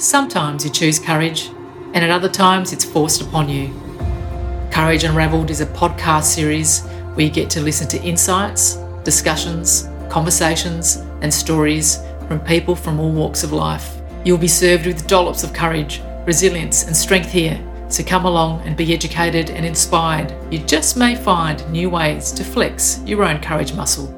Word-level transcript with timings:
Sometimes 0.00 0.64
you 0.64 0.70
choose 0.70 0.98
courage, 0.98 1.50
and 1.92 1.96
at 1.96 2.08
other 2.08 2.30
times 2.30 2.72
it's 2.72 2.86
forced 2.86 3.20
upon 3.20 3.50
you. 3.50 3.68
Courage 4.72 5.04
Unravelled 5.04 5.50
is 5.50 5.60
a 5.60 5.66
podcast 5.66 6.22
series 6.22 6.86
where 7.12 7.26
you 7.26 7.30
get 7.30 7.50
to 7.50 7.60
listen 7.60 7.86
to 7.88 8.02
insights, 8.02 8.76
discussions, 9.04 9.90
conversations, 10.08 10.96
and 11.20 11.32
stories 11.32 11.98
from 12.26 12.40
people 12.40 12.74
from 12.74 12.98
all 12.98 13.12
walks 13.12 13.44
of 13.44 13.52
life. 13.52 14.00
You'll 14.24 14.38
be 14.38 14.48
served 14.48 14.86
with 14.86 15.06
dollops 15.06 15.44
of 15.44 15.52
courage, 15.52 16.00
resilience, 16.24 16.86
and 16.86 16.96
strength 16.96 17.30
here. 17.30 17.62
So 17.90 18.02
come 18.02 18.24
along 18.24 18.62
and 18.62 18.78
be 18.78 18.94
educated 18.94 19.50
and 19.50 19.66
inspired. 19.66 20.34
You 20.50 20.60
just 20.60 20.96
may 20.96 21.14
find 21.14 21.70
new 21.70 21.90
ways 21.90 22.32
to 22.32 22.42
flex 22.42 23.02
your 23.04 23.22
own 23.22 23.38
courage 23.42 23.74
muscle. 23.74 24.10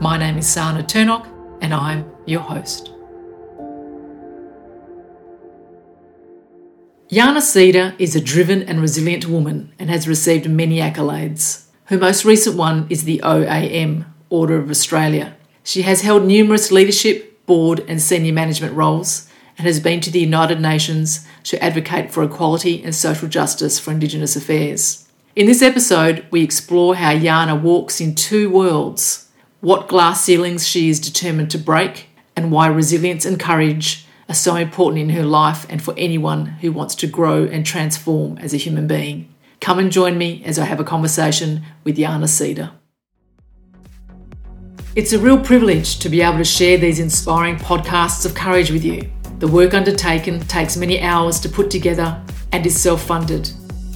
My 0.00 0.16
name 0.16 0.38
is 0.38 0.48
Sana 0.48 0.82
Turnock, 0.82 1.26
and 1.60 1.74
I'm 1.74 2.10
your 2.24 2.40
host. 2.40 2.91
Jahna 7.12 7.42
Cedar 7.42 7.94
is 7.98 8.16
a 8.16 8.22
driven 8.22 8.62
and 8.62 8.80
resilient 8.80 9.26
woman 9.26 9.70
and 9.78 9.90
has 9.90 10.08
received 10.08 10.48
many 10.48 10.78
accolades. 10.78 11.66
Her 11.84 11.98
most 11.98 12.24
recent 12.24 12.56
one 12.56 12.86
is 12.88 13.04
the 13.04 13.20
OAM, 13.22 14.06
Order 14.30 14.56
of 14.56 14.70
Australia. 14.70 15.36
She 15.62 15.82
has 15.82 16.00
held 16.00 16.24
numerous 16.24 16.72
leadership, 16.72 17.44
board, 17.44 17.84
and 17.86 18.00
senior 18.00 18.32
management 18.32 18.72
roles 18.72 19.28
and 19.58 19.66
has 19.66 19.78
been 19.78 20.00
to 20.00 20.10
the 20.10 20.20
United 20.20 20.58
Nations 20.58 21.26
to 21.42 21.62
advocate 21.62 22.10
for 22.10 22.22
equality 22.22 22.82
and 22.82 22.94
social 22.94 23.28
justice 23.28 23.78
for 23.78 23.90
Indigenous 23.90 24.34
affairs. 24.34 25.06
In 25.36 25.44
this 25.44 25.60
episode, 25.60 26.24
we 26.30 26.42
explore 26.42 26.94
how 26.94 27.12
Jahna 27.12 27.60
walks 27.60 28.00
in 28.00 28.14
two 28.14 28.48
worlds, 28.48 29.28
what 29.60 29.86
glass 29.86 30.24
ceilings 30.24 30.66
she 30.66 30.88
is 30.88 30.98
determined 30.98 31.50
to 31.50 31.58
break, 31.58 32.06
and 32.34 32.50
why 32.50 32.68
resilience 32.68 33.26
and 33.26 33.38
courage 33.38 34.06
are 34.32 34.34
so 34.34 34.56
important 34.56 34.98
in 34.98 35.10
her 35.10 35.26
life 35.26 35.66
and 35.68 35.82
for 35.82 35.92
anyone 35.98 36.46
who 36.46 36.72
wants 36.72 36.94
to 36.94 37.06
grow 37.06 37.44
and 37.44 37.66
transform 37.66 38.38
as 38.38 38.54
a 38.54 38.56
human 38.56 38.86
being. 38.86 39.28
Come 39.60 39.78
and 39.78 39.92
join 39.92 40.16
me 40.16 40.42
as 40.46 40.58
I 40.58 40.64
have 40.64 40.80
a 40.80 40.84
conversation 40.84 41.60
with 41.84 41.98
Jahna 41.98 42.26
Cedar. 42.26 42.70
It's 44.96 45.12
a 45.12 45.18
real 45.18 45.38
privilege 45.38 45.98
to 45.98 46.08
be 46.08 46.22
able 46.22 46.38
to 46.38 46.44
share 46.44 46.78
these 46.78 46.98
inspiring 46.98 47.56
podcasts 47.56 48.24
of 48.24 48.34
courage 48.34 48.70
with 48.70 48.82
you. 48.82 49.10
The 49.38 49.48
work 49.48 49.74
undertaken 49.74 50.40
takes 50.40 50.78
many 50.78 51.02
hours 51.02 51.38
to 51.40 51.50
put 51.50 51.70
together 51.70 52.18
and 52.52 52.64
is 52.64 52.80
self 52.80 53.02
funded. 53.02 53.50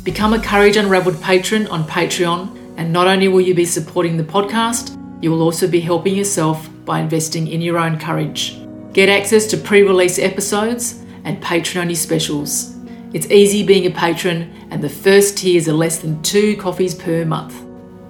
Become 0.04 0.34
a 0.34 0.38
Courage 0.38 0.76
Unravelled 0.76 1.22
patron 1.22 1.66
on 1.68 1.84
Patreon, 1.84 2.74
and 2.76 2.92
not 2.92 3.06
only 3.06 3.28
will 3.28 3.40
you 3.40 3.54
be 3.54 3.64
supporting 3.64 4.18
the 4.18 4.22
podcast, 4.22 5.02
you 5.22 5.30
will 5.30 5.40
also 5.40 5.66
be 5.66 5.80
helping 5.80 6.14
yourself 6.14 6.68
by 6.84 7.00
investing 7.00 7.48
in 7.48 7.62
your 7.62 7.78
own 7.78 7.98
courage. 7.98 8.65
Get 8.96 9.10
access 9.10 9.46
to 9.48 9.58
pre 9.58 9.82
release 9.82 10.18
episodes 10.18 11.04
and 11.24 11.42
patron 11.42 11.82
only 11.82 11.94
specials. 11.94 12.74
It's 13.12 13.30
easy 13.30 13.62
being 13.62 13.84
a 13.84 13.90
patron, 13.90 14.50
and 14.70 14.82
the 14.82 14.88
first 14.88 15.36
tiers 15.36 15.68
are 15.68 15.74
less 15.74 15.98
than 15.98 16.22
two 16.22 16.56
coffees 16.56 16.94
per 16.94 17.26
month. 17.26 17.62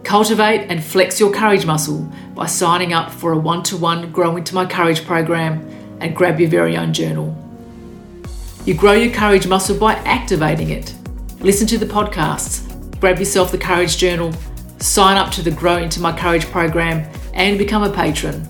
Cultivate 0.04 0.68
and 0.68 0.84
flex 0.84 1.18
your 1.18 1.32
courage 1.32 1.66
muscle 1.66 2.08
by 2.36 2.46
signing 2.46 2.92
up 2.92 3.10
for 3.10 3.32
a 3.32 3.36
one 3.36 3.64
to 3.64 3.76
one 3.76 4.12
Grow 4.12 4.36
Into 4.36 4.54
My 4.54 4.64
Courage 4.64 5.04
program 5.04 5.68
and 5.98 6.14
grab 6.14 6.38
your 6.38 6.50
very 6.50 6.76
own 6.76 6.92
journal. 6.92 7.36
You 8.64 8.74
grow 8.74 8.92
your 8.92 9.12
courage 9.12 9.48
muscle 9.48 9.76
by 9.76 9.94
activating 10.04 10.70
it. 10.70 10.94
Listen 11.40 11.66
to 11.66 11.78
the 11.78 11.86
podcasts, 11.86 12.62
grab 13.00 13.18
yourself 13.18 13.50
the 13.50 13.58
Courage 13.58 13.96
Journal, 13.96 14.32
sign 14.78 15.16
up 15.16 15.32
to 15.32 15.42
the 15.42 15.50
Grow 15.50 15.78
Into 15.78 15.98
My 15.98 16.16
Courage 16.16 16.46
program, 16.46 17.12
and 17.34 17.58
become 17.58 17.82
a 17.82 17.92
patron. 17.92 18.48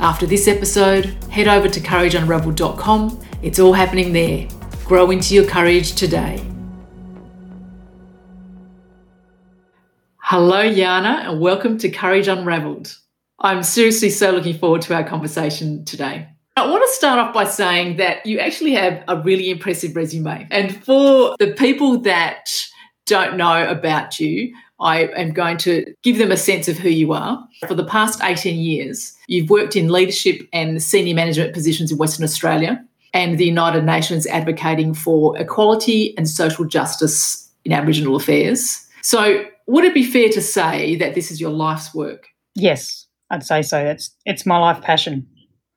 After 0.00 0.26
this 0.26 0.46
episode, 0.46 1.06
head 1.28 1.48
over 1.48 1.68
to 1.68 1.80
courageunravelled.com. 1.80 3.20
It's 3.42 3.58
all 3.58 3.72
happening 3.72 4.12
there. 4.12 4.46
Grow 4.84 5.10
into 5.10 5.34
your 5.34 5.44
courage 5.44 5.96
today. 5.96 6.40
Hello, 10.18 10.62
Jahna, 10.62 11.28
and 11.28 11.40
welcome 11.40 11.78
to 11.78 11.88
Courage 11.88 12.28
Unravelled. 12.28 12.96
I'm 13.40 13.64
seriously 13.64 14.10
so 14.10 14.30
looking 14.30 14.56
forward 14.56 14.82
to 14.82 14.94
our 14.94 15.02
conversation 15.02 15.84
today. 15.84 16.28
I 16.56 16.70
want 16.70 16.84
to 16.88 16.94
start 16.94 17.18
off 17.18 17.34
by 17.34 17.44
saying 17.44 17.96
that 17.96 18.24
you 18.24 18.38
actually 18.38 18.74
have 18.74 19.02
a 19.08 19.20
really 19.20 19.50
impressive 19.50 19.96
resume. 19.96 20.46
And 20.52 20.84
for 20.84 21.34
the 21.40 21.54
people 21.54 21.98
that 22.02 22.52
don't 23.06 23.36
know 23.36 23.68
about 23.68 24.20
you, 24.20 24.54
I 24.80 25.06
am 25.16 25.32
going 25.32 25.56
to 25.58 25.92
give 26.02 26.18
them 26.18 26.30
a 26.30 26.36
sense 26.36 26.68
of 26.68 26.78
who 26.78 26.88
you 26.88 27.12
are. 27.12 27.46
For 27.66 27.74
the 27.74 27.84
past 27.84 28.22
18 28.22 28.58
years, 28.58 29.16
you've 29.26 29.50
worked 29.50 29.76
in 29.76 29.88
leadership 29.88 30.48
and 30.52 30.82
senior 30.82 31.14
management 31.14 31.52
positions 31.52 31.90
in 31.90 31.98
Western 31.98 32.24
Australia 32.24 32.84
and 33.12 33.38
the 33.38 33.46
United 33.46 33.84
Nations 33.84 34.26
advocating 34.26 34.94
for 34.94 35.36
equality 35.38 36.16
and 36.16 36.28
social 36.28 36.64
justice 36.64 37.50
in 37.64 37.72
Aboriginal 37.72 38.16
affairs. 38.16 38.86
So, 39.02 39.44
would 39.66 39.84
it 39.84 39.94
be 39.94 40.04
fair 40.04 40.28
to 40.30 40.40
say 40.40 40.96
that 40.96 41.14
this 41.14 41.30
is 41.30 41.40
your 41.40 41.50
life's 41.50 41.94
work? 41.94 42.28
Yes, 42.54 43.06
I'd 43.30 43.44
say 43.44 43.62
so. 43.62 43.78
It's 43.78 44.10
it's 44.24 44.46
my 44.46 44.58
life 44.58 44.80
passion. 44.82 45.26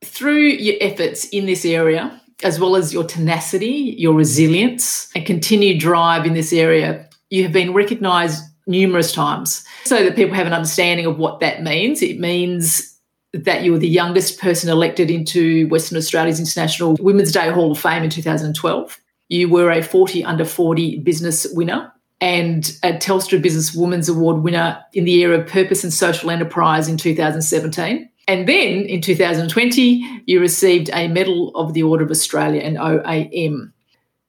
Through 0.03 0.47
your 0.47 0.75
efforts 0.81 1.25
in 1.29 1.45
this 1.45 1.65
area, 1.65 2.21
as 2.43 2.59
well 2.59 2.75
as 2.75 2.93
your 2.93 3.03
tenacity, 3.03 3.95
your 3.97 4.13
resilience, 4.13 5.09
and 5.15 5.25
continued 5.25 5.79
drive 5.79 6.25
in 6.25 6.33
this 6.33 6.53
area, 6.53 7.07
you 7.29 7.43
have 7.43 7.51
been 7.51 7.73
recognised 7.73 8.43
numerous 8.71 9.11
times 9.11 9.63
so 9.83 10.03
that 10.03 10.15
people 10.15 10.35
have 10.35 10.47
an 10.47 10.53
understanding 10.53 11.05
of 11.05 11.19
what 11.19 11.39
that 11.41 11.61
means. 11.61 12.01
It 12.01 12.19
means 12.19 12.97
that 13.33 13.63
you 13.63 13.71
were 13.71 13.79
the 13.79 13.87
youngest 13.87 14.39
person 14.39 14.69
elected 14.69 15.09
into 15.09 15.67
Western 15.67 15.97
Australia's 15.97 16.39
International 16.39 16.97
Women's 16.99 17.31
Day 17.31 17.49
Hall 17.49 17.71
of 17.71 17.79
Fame 17.79 18.03
in 18.03 18.09
2012. 18.09 18.99
You 19.29 19.49
were 19.49 19.71
a 19.71 19.81
40 19.81 20.23
under 20.25 20.43
40 20.43 20.99
business 20.99 21.47
winner 21.51 21.91
and 22.19 22.77
a 22.83 22.93
Telstra 22.93 23.41
Business 23.41 23.73
Women's 23.73 24.09
Award 24.09 24.43
winner 24.43 24.83
in 24.93 25.05
the 25.05 25.13
era 25.21 25.39
of 25.39 25.47
purpose 25.47 25.83
and 25.83 25.93
social 25.93 26.29
enterprise 26.29 26.87
in 26.87 26.97
2017. 26.97 28.09
And 28.27 28.47
then 28.47 28.85
in 28.85 29.01
2020, 29.01 30.23
you 30.25 30.39
received 30.39 30.89
a 30.93 31.07
Medal 31.07 31.55
of 31.55 31.73
the 31.73 31.83
Order 31.83 32.05
of 32.05 32.11
Australia 32.11 32.61
and 32.61 32.77
OAM. 32.77 33.71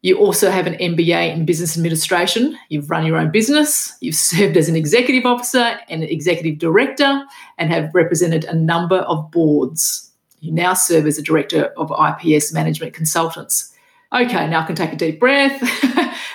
You 0.02 0.18
also 0.18 0.50
have 0.50 0.66
an 0.66 0.74
MBA 0.74 1.32
in 1.32 1.44
business 1.44 1.76
administration. 1.76 2.58
You've 2.68 2.90
run 2.90 3.06
your 3.06 3.16
own 3.16 3.30
business. 3.30 3.96
You've 4.00 4.16
served 4.16 4.56
as 4.56 4.68
an 4.68 4.74
executive 4.74 5.24
officer 5.24 5.78
and 5.88 6.02
an 6.02 6.08
executive 6.08 6.58
director 6.58 7.24
and 7.56 7.70
have 7.70 7.94
represented 7.94 8.44
a 8.44 8.54
number 8.54 8.98
of 8.98 9.30
boards. 9.30 10.10
You 10.40 10.52
now 10.52 10.74
serve 10.74 11.06
as 11.06 11.18
a 11.18 11.22
director 11.22 11.72
of 11.76 11.92
IPS 11.92 12.52
Management 12.52 12.94
Consultants. 12.94 13.72
Okay, 14.12 14.48
now 14.48 14.62
I 14.62 14.66
can 14.66 14.74
take 14.74 14.92
a 14.92 14.96
deep 14.96 15.20
breath. 15.20 15.62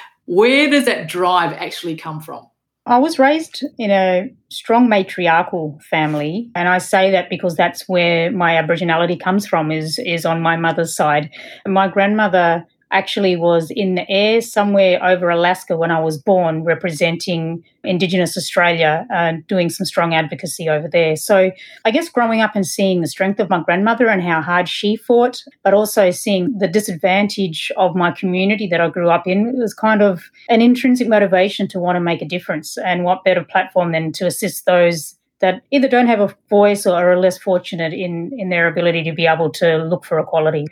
Where 0.26 0.70
does 0.70 0.86
that 0.86 1.10
drive 1.10 1.52
actually 1.52 1.98
come 1.98 2.22
from? 2.22 2.48
I 2.86 3.00
was 3.00 3.20
raised 3.20 3.66
in 3.78 3.92
a 3.92 4.34
strong 4.50 4.88
matriarchal 4.88 5.78
family, 5.90 6.50
and 6.56 6.70
I 6.70 6.78
say 6.78 7.12
that 7.12 7.30
because 7.30 7.58
that's 7.58 7.88
where 7.90 8.32
my 8.32 8.54
Aboriginality 8.54 9.20
comes 9.20 9.46
from. 9.46 9.74
is 9.74 10.00
is 10.00 10.26
on 10.26 10.42
my 10.42 10.56
mother's 10.56 10.96
side. 10.96 11.30
My 11.66 11.90
grandmother 11.90 12.66
actually 12.92 13.36
was 13.36 13.70
in 13.72 13.96
the 13.96 14.10
air 14.10 14.42
somewhere 14.42 15.04
over 15.04 15.30
Alaska 15.30 15.76
when 15.76 15.92
I 15.92 16.00
was 16.00 16.18
born, 16.18 16.64
representing 16.64 17.64
Indigenous 17.84 18.38
Australia, 18.38 19.06
uh, 19.14 19.34
doing 19.48 19.70
some 19.70 19.86
strong 19.86 20.14
advocacy 20.14 20.70
over 20.70 20.88
there. 20.88 21.16
So 21.16 21.52
I 21.86 21.92
guess 21.92 22.10
growing 22.10 22.42
up 22.42 22.56
and 22.56 22.66
seeing 22.66 23.02
the 23.02 23.08
strength 23.08 23.40
of 23.40 23.50
my 23.50 23.62
grandmother 23.62 24.08
and 24.08 24.22
how 24.22 24.42
hard 24.42 24.70
she 24.70 24.96
fought, 24.96 25.44
but 25.64 25.74
also 25.74 26.12
seeing 26.12 26.58
the 26.58 26.68
disadvantage 26.68 27.72
of 27.78 27.96
my 27.96 28.12
community 28.12 28.68
that 28.68 28.82
I 28.82 28.90
grew 28.90 29.10
up 29.10 29.28
in, 29.28 29.58
was 29.58 29.74
kind 29.74 30.02
of 30.02 30.30
an 30.50 30.62
intrinsic 30.62 31.08
motivation 31.08 31.68
to 31.70 31.80
want 31.80 31.98
to 31.98 32.02
make 32.02 32.22
a 32.22 32.26
difference. 32.26 32.78
And 32.78 33.04
what 33.04 33.24
better 33.24 33.44
platform 33.44 33.92
than 33.92 34.12
to 34.14 34.28
assist 34.28 34.66
those 34.66 35.16
that 35.40 35.62
either 35.72 35.88
don't 35.88 36.08
have 36.08 36.20
a 36.20 36.36
voice 36.50 36.86
or 36.86 36.96
are 36.96 37.20
less 37.20 37.38
fortunate 37.38 37.94
in, 37.94 38.32
in 38.38 38.50
their 38.50 38.68
ability 38.68 39.04
to 39.04 39.12
be 39.12 39.28
able 39.28 39.52
to 39.52 39.78
look 39.78 40.04
for 40.04 40.20
equality 40.20 40.66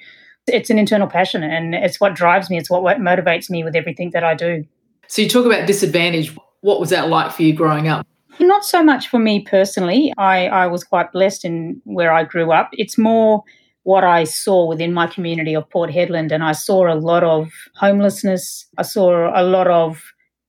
it's 0.47 0.69
an 0.69 0.77
internal 0.79 1.07
passion 1.07 1.43
and 1.43 1.73
it's 1.73 1.99
what 1.99 2.13
drives 2.13 2.49
me. 2.49 2.57
It's 2.57 2.69
what, 2.69 2.83
what 2.83 2.97
motivates 2.97 3.49
me 3.49 3.63
with 3.63 3.75
everything 3.75 4.11
that 4.11 4.23
I 4.23 4.35
do. 4.35 4.65
So 5.07 5.21
you 5.21 5.29
talk 5.29 5.45
about 5.45 5.67
disadvantage. 5.67 6.35
What 6.61 6.79
was 6.79 6.89
that 6.89 7.09
like 7.09 7.31
for 7.31 7.43
you 7.43 7.53
growing 7.53 7.87
up? 7.87 8.05
Not 8.39 8.65
so 8.65 8.83
much 8.83 9.07
for 9.07 9.19
me 9.19 9.41
personally. 9.41 10.11
I, 10.17 10.47
I 10.47 10.67
was 10.67 10.83
quite 10.83 11.11
blessed 11.11 11.45
in 11.45 11.81
where 11.85 12.11
I 12.11 12.23
grew 12.23 12.51
up. 12.51 12.69
It's 12.73 12.97
more 12.97 13.43
what 13.83 14.03
I 14.03 14.23
saw 14.23 14.65
within 14.65 14.93
my 14.93 15.07
community 15.07 15.55
of 15.55 15.69
Port 15.69 15.91
Hedland, 15.91 16.31
and 16.31 16.43
I 16.43 16.53
saw 16.53 16.91
a 16.91 16.97
lot 16.97 17.23
of 17.23 17.51
homelessness. 17.75 18.65
I 18.79 18.81
saw 18.81 19.31
a 19.39 19.43
lot 19.43 19.67
of 19.67 20.01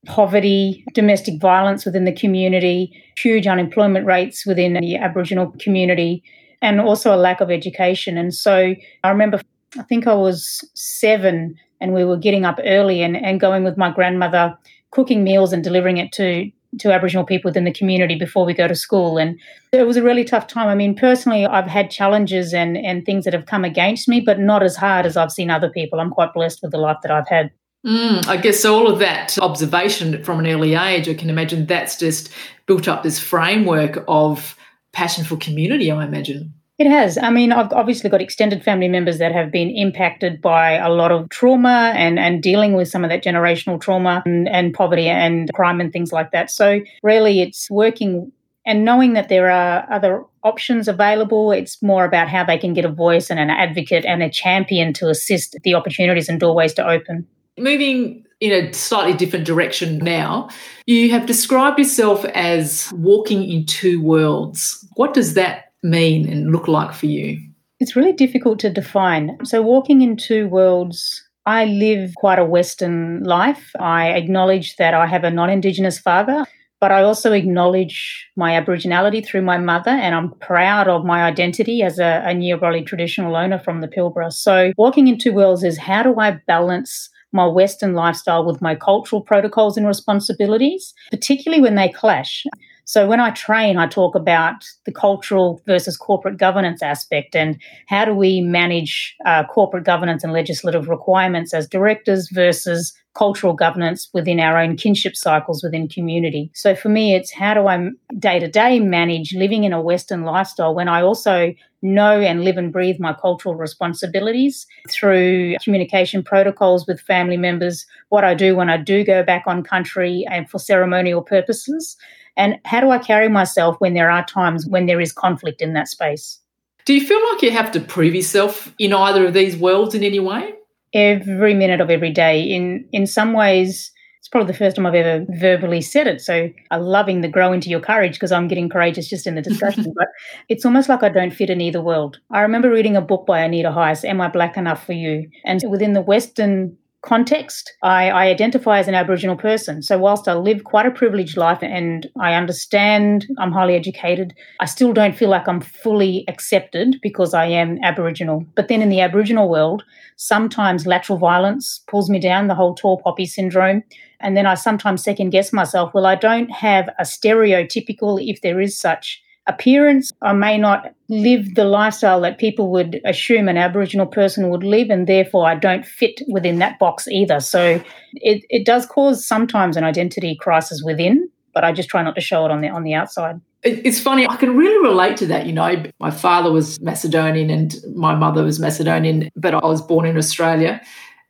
poverty, 0.07 0.85
domestic 0.95 1.39
violence 1.41 1.85
within 1.85 2.07
the 2.07 2.13
community, 2.13 2.91
huge 3.19 3.47
unemployment 3.47 4.07
rates 4.07 4.47
within 4.47 4.73
the 4.73 4.97
Aboriginal 4.97 5.55
community, 5.59 6.25
and 6.63 6.81
also 6.81 7.15
a 7.15 7.19
lack 7.19 7.43
of 7.43 7.51
education. 7.51 8.17
And 8.17 8.35
so 8.35 8.75
I 9.05 9.11
remember 9.11 9.41
I 9.79 9.83
think 9.83 10.07
I 10.07 10.15
was 10.15 10.69
seven, 10.75 11.57
and 11.81 11.93
we 11.95 12.05
were 12.05 12.17
getting 12.17 12.45
up 12.45 12.59
early 12.65 13.03
and, 13.03 13.17
and 13.17 13.41
going 13.41 13.65
with 13.65 13.77
my 13.77 13.91
grandmother, 13.91 14.57
cooking 14.91 15.25
meals 15.25 15.53
and 15.53 15.63
delivering 15.63 15.99
it 15.99 16.13
to 16.13 16.51
to 16.79 16.93
Aboriginal 16.93 17.25
people 17.25 17.49
within 17.49 17.65
the 17.65 17.73
community 17.73 18.17
before 18.17 18.45
we 18.45 18.53
go 18.53 18.69
to 18.69 18.75
school. 18.75 19.19
And 19.19 19.39
it 19.73 19.87
was 19.87 19.97
a 19.97 20.03
really 20.03 20.25
tough 20.25 20.47
time. 20.47 20.69
I 20.69 20.75
mean, 20.75 20.95
personally, 20.95 21.47
I've 21.47 21.67
had 21.67 21.91
challenges 21.91 22.53
and, 22.53 22.77
and 22.77 23.05
things 23.05 23.25
that 23.25 23.33
have 23.33 23.47
come 23.47 23.65
against 23.65 24.09
me, 24.09 24.21
but 24.21 24.39
not 24.39 24.63
as 24.63 24.77
hard 24.77 25.07
as 25.07 25.17
I've 25.17 25.33
seen 25.33 25.51
other 25.51 25.71
people. 25.71 26.01
I'm 26.01 26.11
quite 26.11 26.35
blessed 26.35 26.61
with 26.63 26.73
the 26.73 26.79
life 26.79 26.99
that 27.03 27.11
I've 27.11 27.29
had. 27.29 27.51
Mm, 27.87 28.27
I 28.27 28.37
guess 28.37 28.65
all 28.65 28.89
of 28.89 28.99
that 28.99 29.39
observation 29.39 30.23
from 30.25 30.41
an 30.41 30.47
early 30.47 30.75
age, 30.75 31.09
I 31.09 31.15
can 31.15 31.31
imagine 31.31 31.67
that's 31.67 31.97
just 31.97 32.31
built 32.67 32.89
up 32.89 33.03
this 33.03 33.19
framework 33.19 34.05
of 34.09 34.57
passion 34.93 35.25
for 35.25 35.37
community, 35.37 35.91
I 35.91 36.05
imagine. 36.05 36.53
It 36.79 36.87
has. 36.87 37.17
I 37.17 37.31
mean, 37.31 37.53
I've 37.53 37.73
obviously 37.73 38.11
got 38.11 38.21
extended 38.21 38.63
family 38.63 38.89
members 38.89 39.17
that 39.19 39.33
have 39.33 39.51
been 39.51 39.71
impacted 39.71 40.43
by 40.43 40.73
a 40.73 40.91
lot 40.91 41.11
of 41.11 41.31
trauma 41.31 41.95
and, 41.97 42.19
and 42.19 42.43
dealing 42.43 42.75
with 42.75 42.89
some 42.89 43.03
of 43.03 43.09
that 43.09 43.25
generational 43.25 43.81
trauma 43.81 44.23
and, 44.27 44.47
and 44.47 44.75
poverty 44.75 45.09
and 45.09 45.51
crime 45.55 45.81
and 45.81 45.91
things 45.91 46.13
like 46.13 46.33
that. 46.33 46.51
So, 46.51 46.81
really, 47.03 47.41
it's 47.41 47.71
working 47.71 48.31
and 48.67 48.85
knowing 48.85 49.15
that 49.15 49.29
there 49.29 49.51
are 49.51 49.91
other 49.91 50.25
options 50.43 50.89
available. 50.89 51.53
It's 51.53 51.81
more 51.83 52.05
about 52.05 52.29
how 52.29 52.45
they 52.45 52.59
can 52.59 52.75
get 52.75 52.85
a 52.85 52.91
voice 52.91 53.31
and 53.31 53.39
an 53.39 53.49
advocate 53.49 54.05
and 54.05 54.23
a 54.23 54.29
champion 54.29 54.93
to 54.95 55.09
assist 55.09 55.57
the 55.63 55.75
opportunities 55.75 56.29
and 56.29 56.39
doorways 56.39 56.75
to 56.75 56.87
open. 56.87 57.27
Moving 57.57 58.27
in 58.41 58.53
a 58.53 58.73
slightly 58.75 59.15
different 59.15 59.47
direction 59.47 59.99
now, 59.99 60.51
you 60.85 61.11
have 61.11 61.25
described 61.25 61.79
yourself 61.79 62.25
as 62.27 62.93
walking 62.93 63.49
in 63.49 63.65
two 63.65 64.03
worlds. 64.03 64.87
What 64.97 65.15
does 65.15 65.35
that 65.35 65.66
mean 65.91 66.29
and 66.29 66.53
look 66.53 66.69
like 66.69 66.93
for 66.95 67.07
you? 67.07 67.41
It's 67.79 67.97
really 67.97 68.13
difficult 68.13 68.59
to 68.61 68.71
define. 68.71 69.37
So, 69.45 69.63
walking 69.63 70.01
in 70.03 70.17
two 70.17 70.49
worlds, 70.49 71.23
I 71.45 71.67
live 71.67 72.15
quite 72.17 72.39
a 72.39 72.45
Western 72.45 73.23
life. 73.23 73.71
I 73.79 74.09
acknowledge 74.09 74.77
that 74.77 74.95
I 74.95 75.07
have 75.07 75.25
a 75.25 75.31
non 75.31 75.51
Indigenous 75.51 75.99
father, 75.99 76.47
but 76.81 76.91
I 76.91 77.03
also 77.03 77.33
acknowledge 77.33 78.27
my 78.37 78.53
Aboriginality 78.53 79.25
through 79.25 79.43
my 79.43 79.59
mother, 79.59 79.91
and 79.91 80.15
I'm 80.15 80.33
proud 80.41 80.89
of 80.89 81.05
my 81.05 81.23
identity 81.23 81.83
as 81.83 81.99
a, 81.99 82.23
a 82.27 82.83
traditional 82.83 83.37
owner 83.37 83.59
from 83.59 83.81
the 83.81 83.89
Pilbara. 83.89 84.33
So, 84.33 84.73
walking 84.77 85.09
in 85.09 85.19
two 85.19 85.33
worlds 85.33 85.63
is 85.63 85.79
how 85.79 86.03
do 86.03 86.19
I 86.19 86.39
balance 86.47 87.11
my 87.33 87.47
Western 87.47 87.95
lifestyle 87.95 88.45
with 88.45 88.63
my 88.63 88.75
cultural 88.75 89.21
protocols 89.21 89.77
and 89.77 89.87
responsibilities, 89.87 90.95
particularly 91.11 91.63
when 91.63 91.75
they 91.75 91.89
clash. 91.89 92.45
So 92.87 93.09
when 93.09 93.19
I 93.19 93.31
train, 93.31 93.79
I 93.79 93.89
talk 93.89 94.15
about 94.15 94.65
the 94.85 94.93
cultural 94.93 95.61
versus 95.67 95.97
corporate 95.97 96.39
governance 96.39 96.83
aspect 96.83 97.35
and 97.35 97.61
how 97.89 98.05
do 98.05 98.15
we 98.15 98.41
manage 98.41 99.17
uh, 99.27 99.43
corporate 99.45 99.85
governance 99.85 100.23
and 100.23 100.33
legislative 100.33 100.89
requirements 100.89 101.53
as 101.53 101.69
directors 101.69 102.29
versus 102.33 102.95
cultural 103.17 103.55
governance 103.55 104.09
within 104.15 104.39
our 104.39 104.57
own 104.57 104.77
kinship 104.77 105.17
cycles 105.17 105.65
within 105.65 105.89
community. 105.89 106.49
So 106.55 106.77
for 106.77 106.89
me, 106.89 107.15
it's 107.15 107.33
how 107.33 107.55
do 107.55 107.67
I 107.67 107.89
day 108.21 108.39
to 108.39 108.49
day 108.49 108.79
manage 108.79 109.35
living 109.35 109.65
in 109.65 109.73
a 109.73 109.83
Western 109.83 110.23
lifestyle 110.23 110.75
when 110.75 110.87
I 110.89 111.03
also 111.03 111.55
know 111.83 112.21
and 112.21 112.45
live 112.45 112.57
and 112.57 112.73
breathe 112.73 113.01
my 113.01 113.15
cultural 113.15 113.55
responsibilities 113.55 114.65
through 114.91 115.57
communication 115.63 116.23
protocols 116.23 116.87
with 116.87 117.01
family 117.01 117.37
members, 117.37 117.85
what 118.11 118.23
I 118.23 118.35
do 118.35 118.55
when 118.55 118.71
I 118.71 118.77
do 118.77 119.05
go 119.05 119.25
back 119.25 119.45
on 119.47 119.65
country 119.65 120.25
and 120.31 120.49
for 120.49 120.59
ceremonial 120.59 121.23
purposes, 121.23 121.97
and 122.37 122.59
how 122.65 122.81
do 122.81 122.91
I 122.91 122.99
carry 122.99 123.29
myself 123.29 123.77
when 123.79 123.95
there 123.95 124.11
are 124.11 124.25
times 124.25 124.67
when 124.67 124.87
there 124.87 125.01
is 125.01 125.13
conflict 125.13 125.63
in 125.63 125.73
that 125.75 125.89
space? 125.89 126.39
Do 126.85 126.95
you 126.95 127.05
feel 127.05 127.21
like 127.33 127.43
you 127.43 127.51
have 127.51 127.73
to 127.73 127.81
prove 127.81 128.15
yourself 128.15 128.73
in 128.79 128.93
either 128.93 129.27
of 129.27 129.35
these 129.35 129.57
worlds 129.57 129.95
in 129.95 130.05
any 130.05 130.21
way? 130.21 130.55
Every 130.93 131.55
minute 131.55 131.81
of 131.81 131.91
every 131.91 132.13
day. 132.13 132.43
In 132.43 132.89
in 132.93 133.07
some 133.07 133.33
ways, 133.33 133.91
it's 134.21 134.29
probably 134.29 134.53
the 134.53 134.59
first 134.59 134.77
time 134.77 134.87
I've 134.87 134.95
ever 134.95 135.25
verbally 135.31 135.81
said 135.81 136.07
it. 136.07 136.21
So 136.21 136.51
I'm 136.71 136.83
loving 136.83 137.21
the 137.21 137.29
grow 137.29 137.53
into 137.53 137.71
your 137.71 137.81
courage 137.81 138.15
because 138.15 138.33
I'm 138.33 138.49
getting 138.49 138.69
courageous 138.69 139.09
just 139.09 139.27
in 139.27 139.35
the 139.35 139.43
discussion. 139.43 139.93
but 139.97 140.09
it's 140.49 140.65
almost 140.65 140.89
like 140.89 141.03
I 141.03 141.09
don't 141.09 141.33
fit 141.33 141.51
in 141.51 141.61
either 141.61 141.81
world. 141.81 142.19
I 142.31 142.41
remember 142.41 142.71
reading 142.71 142.97
a 142.97 143.01
book 143.01 143.27
by 143.27 143.41
Anita 143.41 143.71
Heiss, 143.71 144.05
Am 144.05 144.21
I 144.21 144.29
Black 144.29 144.57
Enough 144.57 144.85
for 144.85 144.95
You? 144.95 145.29
And 145.45 145.63
within 145.69 145.93
the 145.93 146.01
Western 146.01 146.77
context, 147.07 147.73
I, 147.83 148.11
I, 148.11 148.27
identify 148.27 148.79
as 148.79 148.89
an 148.89 148.95
Aboriginal 148.95 149.37
person. 149.37 149.81
So, 149.81 149.97
whilst 149.97 150.29
I 150.29 150.35
live 150.35 150.65
quite 150.65 150.85
a 150.85 150.91
privileged 150.91 151.37
life 151.37 151.63
and 151.63 152.07
I 152.21 152.35
understand 152.35 153.27
I'm 153.39 153.53
highly 153.53 153.77
educated, 153.77 154.35
I 154.61 154.67
still 154.67 154.93
don't 154.93 155.17
feel 155.17 155.31
like 155.31 155.49
I'm 155.49 155.61
fully 155.61 156.25
accepted 156.29 156.97
because 157.03 157.33
I 157.33 157.47
am 157.47 157.79
Aboriginal. 157.83 158.45
But 158.57 158.69
then 158.69 158.83
in 158.83 158.89
the 158.89 159.01
Aboriginal 159.01 159.49
world, 159.49 159.85
sometimes 160.17 160.87
lateral 160.87 161.19
violence 161.19 161.81
pulls 161.87 162.11
me 162.11 162.19
down, 162.19 162.49
the 162.49 162.55
whole 162.55 162.75
tall 162.75 163.01
poppy 163.01 163.25
syndrome. 163.25 163.83
And 164.21 164.37
then 164.37 164.47
I 164.47 164.55
sometimes 164.55 165.05
second 165.05 165.31
guess 165.31 165.53
myself, 165.53 165.95
well, 165.95 166.07
I 166.07 166.17
don't 166.17 166.51
have 166.51 166.89
a 166.99 167.05
stereotypical, 167.05 168.21
if 168.21 168.41
there 168.41 168.61
is 168.61 168.79
such, 168.79 169.23
appearance. 169.47 170.13
I 170.23 170.33
may 170.33 170.59
not 170.59 170.93
live 171.09 171.55
the 171.55 171.65
lifestyle 171.65 172.21
that 172.23 172.39
people 172.39 172.71
would 172.73 173.01
assume 173.05 173.49
an 173.49 173.57
Aboriginal 173.57 174.07
person 174.07 174.49
would 174.51 174.65
live, 174.65 174.91
and 174.91 175.07
therefore 175.07 175.47
I 175.47 175.55
don't 175.55 175.87
fit 175.87 176.21
within 176.29 176.59
that 176.59 176.79
box 176.79 177.07
either. 177.09 177.41
So 177.41 177.83
it, 178.15 178.45
it 178.49 178.67
does 178.67 178.87
cause 178.87 179.27
sometimes 179.27 179.77
an 179.77 179.85
identity 179.85 180.37
crisis 180.41 180.83
within, 180.85 181.29
but 181.55 181.65
I 181.65 181.73
just 181.73 181.89
try 181.89 182.03
not 182.03 182.15
to 182.15 182.21
show 182.21 182.45
it 182.45 182.51
on 182.51 182.61
the 182.61 182.69
on 182.69 182.83
the 182.83 182.95
outside. 182.95 183.41
It's 183.63 183.99
funny, 183.99 184.29
I 184.29 184.37
can 184.37 184.57
really 184.57 184.81
relate 184.87 185.17
to 185.19 185.27
that. 185.27 185.47
You 185.47 185.53
know, 185.53 185.85
my 185.99 186.11
father 186.11 186.53
was 186.53 186.81
Macedonian 186.81 187.51
and 187.51 187.75
my 187.97 188.15
mother 188.15 188.45
was 188.45 188.61
Macedonian, 188.61 189.29
but 189.35 189.55
I 189.55 189.67
was 189.67 189.83
born 189.83 190.07
in 190.07 190.17
Australia 190.17 190.81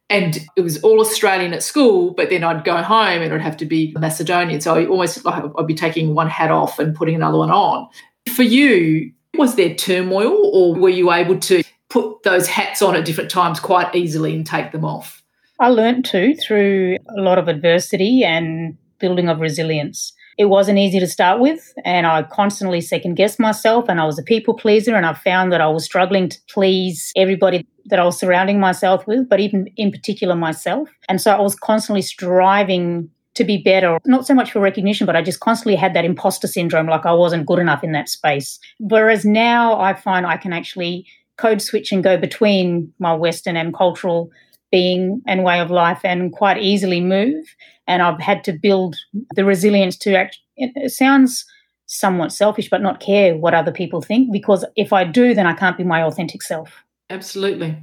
and 0.09 0.39
it 0.57 0.61
was 0.61 0.83
all 0.83 1.01
Australian 1.01 1.53
at 1.53 1.63
school, 1.63 2.13
but 2.13 2.31
then 2.31 2.45
I'd 2.45 2.65
go 2.65 2.77
home 2.77 3.23
and 3.23 3.25
it 3.25 3.33
would 3.33 3.41
have 3.41 3.57
to 3.59 3.67
be 3.67 3.95
Macedonian. 3.99 4.61
So 4.61 4.75
I 4.75 4.87
almost 4.87 5.25
like 5.25 5.43
I'd 5.59 5.67
be 5.67 5.75
taking 5.75 6.15
one 6.15 6.29
hat 6.29 6.51
off 6.51 6.79
and 6.79 6.95
putting 6.95 7.17
another 7.17 7.39
one 7.39 7.51
on. 7.51 7.89
For 8.33 8.45
you, 8.45 9.13
was 9.35 9.57
there 9.57 9.75
turmoil 9.75 10.51
or 10.53 10.75
were 10.75 10.91
you 10.91 11.13
able 11.13 11.39
to 11.41 11.63
put 11.89 12.23
those 12.23 12.47
hats 12.47 12.83
on 12.83 12.95
at 12.95 13.05
different 13.05 13.31
times 13.31 13.59
quite 13.59 13.95
easily 13.95 14.35
and 14.35 14.47
take 14.47 14.73
them 14.73 14.85
off? 14.85 15.23
I 15.59 15.69
learned 15.69 16.05
to 16.07 16.37
through 16.37 16.99
a 17.17 17.21
lot 17.21 17.39
of 17.39 17.49
adversity 17.49 18.23
and 18.25 18.77
building 18.99 19.29
of 19.29 19.41
resilience 19.41 20.13
it 20.39 20.47
wasn't 20.47 20.79
easy 20.79 21.01
to 21.01 21.07
start 21.07 21.41
with 21.41 21.73
and 21.85 22.07
i 22.07 22.23
constantly 22.25 22.81
second 22.81 23.15
guessed 23.15 23.39
myself 23.39 23.87
and 23.89 24.01
i 24.01 24.05
was 24.05 24.19
a 24.19 24.23
people 24.23 24.55
pleaser 24.55 24.95
and 24.95 25.07
i 25.07 25.13
found 25.15 25.53
that 25.53 25.61
i 25.61 25.69
was 25.69 25.85
struggling 25.85 26.29
to 26.29 26.39
please 26.49 27.13
everybody 27.17 27.67
that 27.87 27.99
i 27.99 28.05
was 28.05 28.19
surrounding 28.19 28.61
myself 28.61 29.07
with 29.07 29.29
but 29.29 29.41
even 29.41 29.67
in 29.77 29.91
particular 29.91 30.35
myself. 30.35 30.89
And 31.09 31.21
so 31.21 31.31
i 31.31 31.41
was 31.41 31.55
constantly 31.55 32.03
striving 32.03 33.09
to 33.35 33.45
be 33.45 33.59
better 33.59 33.99
not 34.07 34.27
so 34.27 34.35
much 34.35 34.51
for 34.51 34.61
recognition 34.61 35.07
but 35.07 35.17
i 35.17 35.23
just 35.23 35.41
constantly 35.41 35.77
had 35.77 35.95
that 35.95 36.05
imposter 36.05 36.47
syndrome 36.47 36.87
like 36.87 37.07
i 37.07 37.13
wasn't 37.13 37.47
good 37.47 37.59
enough 37.59 37.85
in 37.85 37.93
that 37.93 38.09
space. 38.09 38.59
Whereas 38.79 39.25
now 39.25 39.79
i 39.81 39.95
find 39.95 40.27
i 40.27 40.37
can 40.37 40.53
actually 40.53 41.07
code 41.37 41.61
switch 41.61 41.93
and 41.93 42.03
go 42.03 42.17
between 42.17 42.93
my 42.99 43.15
western 43.15 43.57
and 43.57 43.75
cultural 43.75 44.31
being 44.71 45.23
and 45.27 45.45
way 45.45 45.61
of 45.61 45.71
life 45.71 46.01
and 46.05 46.33
quite 46.33 46.59
easily 46.59 47.01
move 47.01 47.47
and 47.87 48.03
I've 48.03 48.21
had 48.21 48.45
to 48.45 48.53
build 48.53 48.97
the 49.35 49.45
resilience 49.45 49.97
to 49.99 50.17
act. 50.17 50.39
It 50.57 50.91
sounds 50.91 51.45
somewhat 51.87 52.33
selfish, 52.33 52.69
but 52.69 52.83
not 52.83 53.01
care 53.01 53.37
what 53.37 53.55
other 53.55 53.73
people 53.73 54.03
think 54.03 54.33
because 54.33 54.65
if 54.77 54.93
I 54.93 55.05
do, 55.05 55.35
then 55.35 55.47
I 55.47 55.55
can't 55.55 55.77
be 55.77 55.85
my 55.85 56.03
authentic 56.03 56.43
self. 56.43 56.73
Absolutely. 57.11 57.77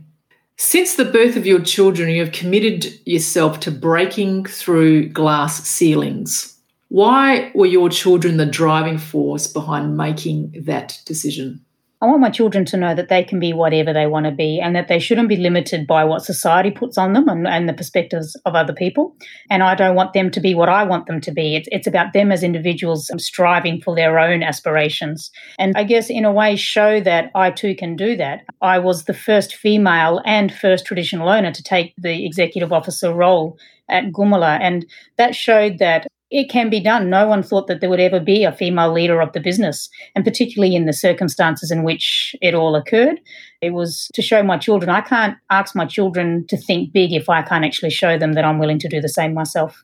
Since 0.58 0.96
the 0.96 1.06
birth 1.06 1.36
of 1.36 1.46
your 1.46 1.62
children, 1.62 2.10
you 2.10 2.22
have 2.22 2.34
committed 2.34 2.86
yourself 3.06 3.60
to 3.62 3.72
breaking 3.72 4.46
through 4.46 5.10
glass 5.10 5.63
ceilings. 5.63 6.58
Why 6.90 7.52
were 7.56 7.66
your 7.66 7.90
children 7.90 8.38
the 8.38 8.46
driving 8.46 9.00
force 9.00 9.48
behind 9.48 9.98
making 9.98 10.54
that 10.66 11.00
decision? 11.06 11.63
I 12.03 12.05
want 12.05 12.19
my 12.19 12.29
children 12.29 12.65
to 12.65 12.75
know 12.75 12.93
that 12.93 13.07
they 13.07 13.24
can 13.24 13.39
be 13.39 13.53
whatever 13.53 13.93
they 13.93 14.07
want 14.07 14.25
to 14.25 14.31
be 14.31 14.60
and 14.60 14.75
that 14.75 14.89
they 14.89 15.00
shouldn't 15.00 15.29
be 15.29 15.38
limited 15.38 15.88
by 15.88 16.03
what 16.03 16.22
society 16.22 16.69
puts 16.69 16.98
on 16.98 17.13
them 17.13 17.29
and, 17.29 17.48
and 17.48 17.69
the 17.69 17.74
perspectives 17.74 18.36
of 18.43 18.55
other 18.55 18.74
people. 18.74 19.15
And 19.50 19.63
I 19.63 19.74
don't 19.74 19.95
want 19.95 20.12
them 20.12 20.29
to 20.31 20.41
be 20.41 20.53
what 20.53 20.67
I 20.67 20.83
want 20.83 21.05
them 21.07 21.22
to 21.22 21.31
be. 21.31 21.55
It's, 21.55 21.69
it's 21.72 21.88
about 21.88 22.12
them 22.12 22.29
as 22.29 22.43
individuals 22.43 23.10
striving 23.19 23.79
for 23.79 23.95
their 23.95 24.19
own 24.19 24.43
aspirations. 24.43 25.31
And 25.57 25.77
I 25.77 25.86
guess, 25.86 26.10
in 26.10 26.25
a 26.25 26.31
way, 26.33 26.57
show 26.57 27.00
that 27.00 27.31
I 27.36 27.51
too 27.51 27.74
can 27.74 27.95
do 27.95 28.17
that. 28.17 28.41
I 28.62 28.79
was 28.79 29.05
the 29.05 29.13
first 29.13 29.55
female 29.55 30.22
and 30.25 30.53
first 30.53 30.86
traditional 30.86 31.29
owner 31.29 31.53
to 31.53 31.63
take 31.63 31.93
the 31.98 32.25
executive 32.25 32.74
officer 32.74 33.13
role 33.13 33.57
at 33.88 34.12
Gumala. 34.12 34.60
And 34.62 34.86
that 35.17 35.36
showed 35.36 35.79
that 35.79 36.07
it 36.34 36.50
can 36.50 36.70
be 36.70 36.80
done. 36.80 37.12
No 37.12 37.28
one 37.28 37.44
thought 37.44 37.68
that 37.68 37.80
there 37.80 37.90
would 37.90 38.00
ever 38.00 38.20
be 38.20 38.44
a 38.44 38.52
female 38.52 38.92
leader 38.92 39.22
of 39.22 39.32
the 39.34 39.40
business, 39.40 39.88
and 40.16 40.25
particularly 40.25 40.75
in 40.75 40.88
the 40.88 40.92
circumstances 40.92 41.70
in 41.70 41.84
which 41.84 42.36
it 42.42 42.56
all 42.56 42.75
occurred. 42.75 43.22
It 43.62 43.70
was 43.70 44.10
to 44.16 44.22
show 44.24 44.42
my 44.42 44.58
children 44.58 44.90
I 44.90 45.02
can't 45.02 45.38
ask 45.52 45.75
my 45.75 45.86
children 45.86 46.46
to 46.48 46.58
think 46.58 46.92
big 46.92 47.13
if 47.13 47.30
I 47.30 47.44
can't 47.44 47.63
actually 47.63 47.92
show 47.92 48.18
them 48.18 48.34
that 48.34 48.44
I'm 48.44 48.58
willing 48.58 48.80
to 48.80 48.90
do 48.90 49.00
the 49.00 49.10
same 49.10 49.36
myself. 49.36 49.84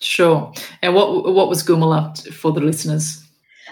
Sure. 0.00 0.52
And 0.82 0.94
what 0.94 1.32
what 1.32 1.48
was 1.48 1.62
Gumala 1.62 2.30
for 2.32 2.52
the 2.52 2.60
listeners? 2.60 3.21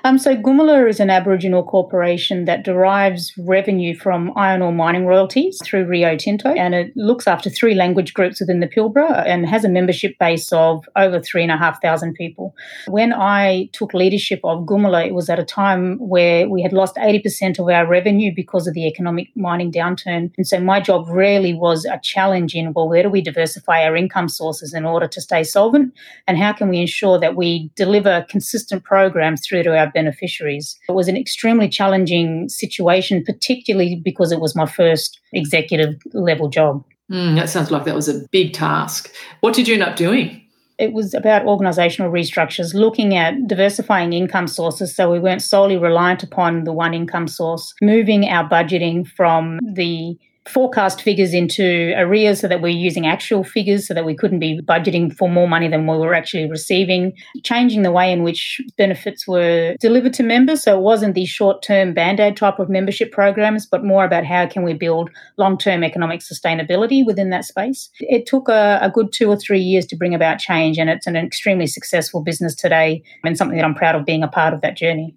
Um, 0.03 0.19
so 0.19 0.35
Gumala 0.35 0.89
is 0.89 0.99
an 0.99 1.11
Aboriginal 1.11 1.63
corporation 1.63 2.47
that 2.47 2.65
derives 2.65 3.35
revenue 3.37 3.95
from 3.95 4.33
iron 4.35 4.63
ore 4.63 4.73
mining 4.73 5.05
royalties 5.05 5.61
through 5.63 5.85
Rio 5.85 6.17
Tinto, 6.17 6.51
and 6.51 6.75
it 6.75 6.97
looks 6.97 7.27
after 7.27 7.51
three 7.51 7.75
language 7.75 8.15
groups 8.15 8.41
within 8.41 8.61
the 8.61 8.67
Pilbara 8.67 9.27
and 9.27 9.47
has 9.47 9.63
a 9.63 9.69
membership 9.69 10.17
base 10.19 10.53
of 10.53 10.89
over 10.97 11.21
three 11.21 11.43
and 11.43 11.53
a 11.53 11.57
half 11.59 11.83
thousand 11.83 12.15
people. 12.15 12.55
When 12.87 13.13
I 13.13 13.69
took 13.73 13.93
leadership 13.93 14.41
of 14.43 14.65
Gumala, 14.65 15.07
it 15.07 15.15
was 15.15 15.29
at 15.29 15.39
a 15.39 15.45
time 15.45 15.99
where 15.99 16.49
we 16.49 16.63
had 16.63 16.73
lost 16.73 16.97
80% 16.97 17.59
of 17.59 17.69
our 17.69 17.87
revenue 17.87 18.33
because 18.35 18.67
of 18.67 18.73
the 18.73 18.87
economic 18.87 19.29
mining 19.37 19.71
downturn. 19.71 20.33
And 20.39 20.47
so 20.47 20.61
my 20.61 20.81
job 20.81 21.09
really 21.11 21.53
was 21.53 21.85
a 21.85 22.01
challenge 22.03 22.55
in, 22.55 22.73
well, 22.73 22.89
where 22.89 23.03
do 23.03 23.11
we 23.11 23.21
diversify 23.21 23.85
our 23.85 23.97
income 23.97 24.31
sources 24.31 24.73
in 24.73 24.87
order 24.87 25.09
to 25.09 25.21
stay 25.21 25.45
solvent? 25.45 25.93
And 26.27 26.39
how 26.39 26.55
can 26.55 26.71
we 26.71 26.81
ensure 26.81 27.19
that 27.19 27.37
we 27.37 27.71
deliver 27.77 28.25
consistent 28.31 28.85
programs 28.85 29.47
through 29.47 29.65
to 29.65 29.77
our 29.77 29.90
beneficiaries? 29.93 30.79
It 30.89 30.93
was 30.93 31.09
an 31.09 31.17
extremely 31.17 31.69
challenging 31.69 32.49
situation, 32.49 33.25
particularly 33.25 33.97
because 33.97 34.33
it 34.33 34.41
was 34.41 34.57
my 34.57 34.67
first 34.67 35.21
executive 35.33 36.01
level 36.13 36.49
job. 36.49 36.85
Mm, 37.11 37.37
that 37.37 37.49
sounds 37.49 37.71
like 37.71 37.85
that 37.85 37.95
was 37.95 38.09
a 38.09 38.27
big 38.29 38.53
task. 38.53 39.13
What 39.41 39.55
did 39.55 39.67
you 39.67 39.75
end 39.75 39.83
up 39.83 39.97
doing? 39.97 40.41
it 40.81 40.95
was 40.95 41.13
about 41.13 41.45
organizational 41.45 42.11
restructures, 42.11 42.73
looking 42.73 43.15
at 43.15 43.47
diversifying 43.47 44.15
income 44.15 44.49
sources 44.49 44.97
so 44.97 45.13
we 45.13 45.21
weren't 45.21 45.43
solely 45.43 45.77
reliant 45.77 46.23
upon 46.23 46.65
the 46.65 46.73
one 46.73 46.95
income 46.95 47.29
source, 47.29 47.75
moving 47.83 48.25
our 48.25 48.49
budgeting 48.49 49.07
from 49.07 49.59
the 49.75 50.17
forecast 50.49 51.03
figures 51.03 51.35
into 51.35 51.93
arrears 51.97 52.41
so 52.41 52.49
that 52.49 52.63
we're 52.63 52.69
using 52.69 53.07
actual 53.07 53.45
figures 53.45 53.87
so 53.87 53.95
that 53.95 54.05
we 54.05 54.15
couldn't 54.15 54.39
be 54.39 54.61
budgeting 54.63 55.15
for 55.15 55.29
more 55.29 55.49
money 55.49 55.69
than 55.69 55.87
we 55.87 55.97
were 55.99 56.15
actually 56.15 56.49
receiving, 56.49 57.13
changing 57.43 57.83
the 57.83 57.93
way 57.93 58.11
in 58.11 58.23
which 58.23 58.61
benefits 58.79 59.29
were 59.29 59.77
delivered 59.81 60.15
to 60.15 60.23
members. 60.23 60.63
So 60.63 60.79
it 60.79 60.83
wasn't 60.83 61.15
these 61.15 61.29
short 61.29 61.63
term 61.63 61.93
band 61.93 62.21
aid 62.21 62.37
type 62.37 62.59
of 62.59 62.71
membership 62.71 63.13
programs, 63.13 63.67
but 63.67 63.85
more 63.85 64.05
about 64.05 64.25
how 64.25 64.47
can 64.47 64.63
we 64.63 64.73
build 64.73 65.11
long 65.37 65.59
term 65.59 65.85
economic 65.85 66.21
sustainability 66.21 67.05
within 67.05 67.31
that 67.31 67.45
space. 67.45 67.91
It 68.01 68.27
took 68.27 68.49
a, 68.49 68.79
a 68.81 68.91
good 68.91 69.13
two 69.13 69.29
or 69.29 69.37
three 69.37 69.61
years 69.61 69.87
to 69.87 69.97
bring 69.97 70.15
about 70.15 70.39
change, 70.39 70.79
and 70.79 70.89
it's 70.89 71.07
an 71.07 71.17
extremely 71.17 71.67
successful 71.67 72.23
business 72.23 72.55
today 72.55 73.03
and 73.25 73.37
something 73.37 73.57
that 73.57 73.65
I'm 73.65 73.75
proud 73.75 73.95
of 73.95 74.07
being 74.07 74.23
a 74.23 74.29
part 74.29 74.55
of 74.55 74.63
that 74.63 74.77
journey. 74.77 75.15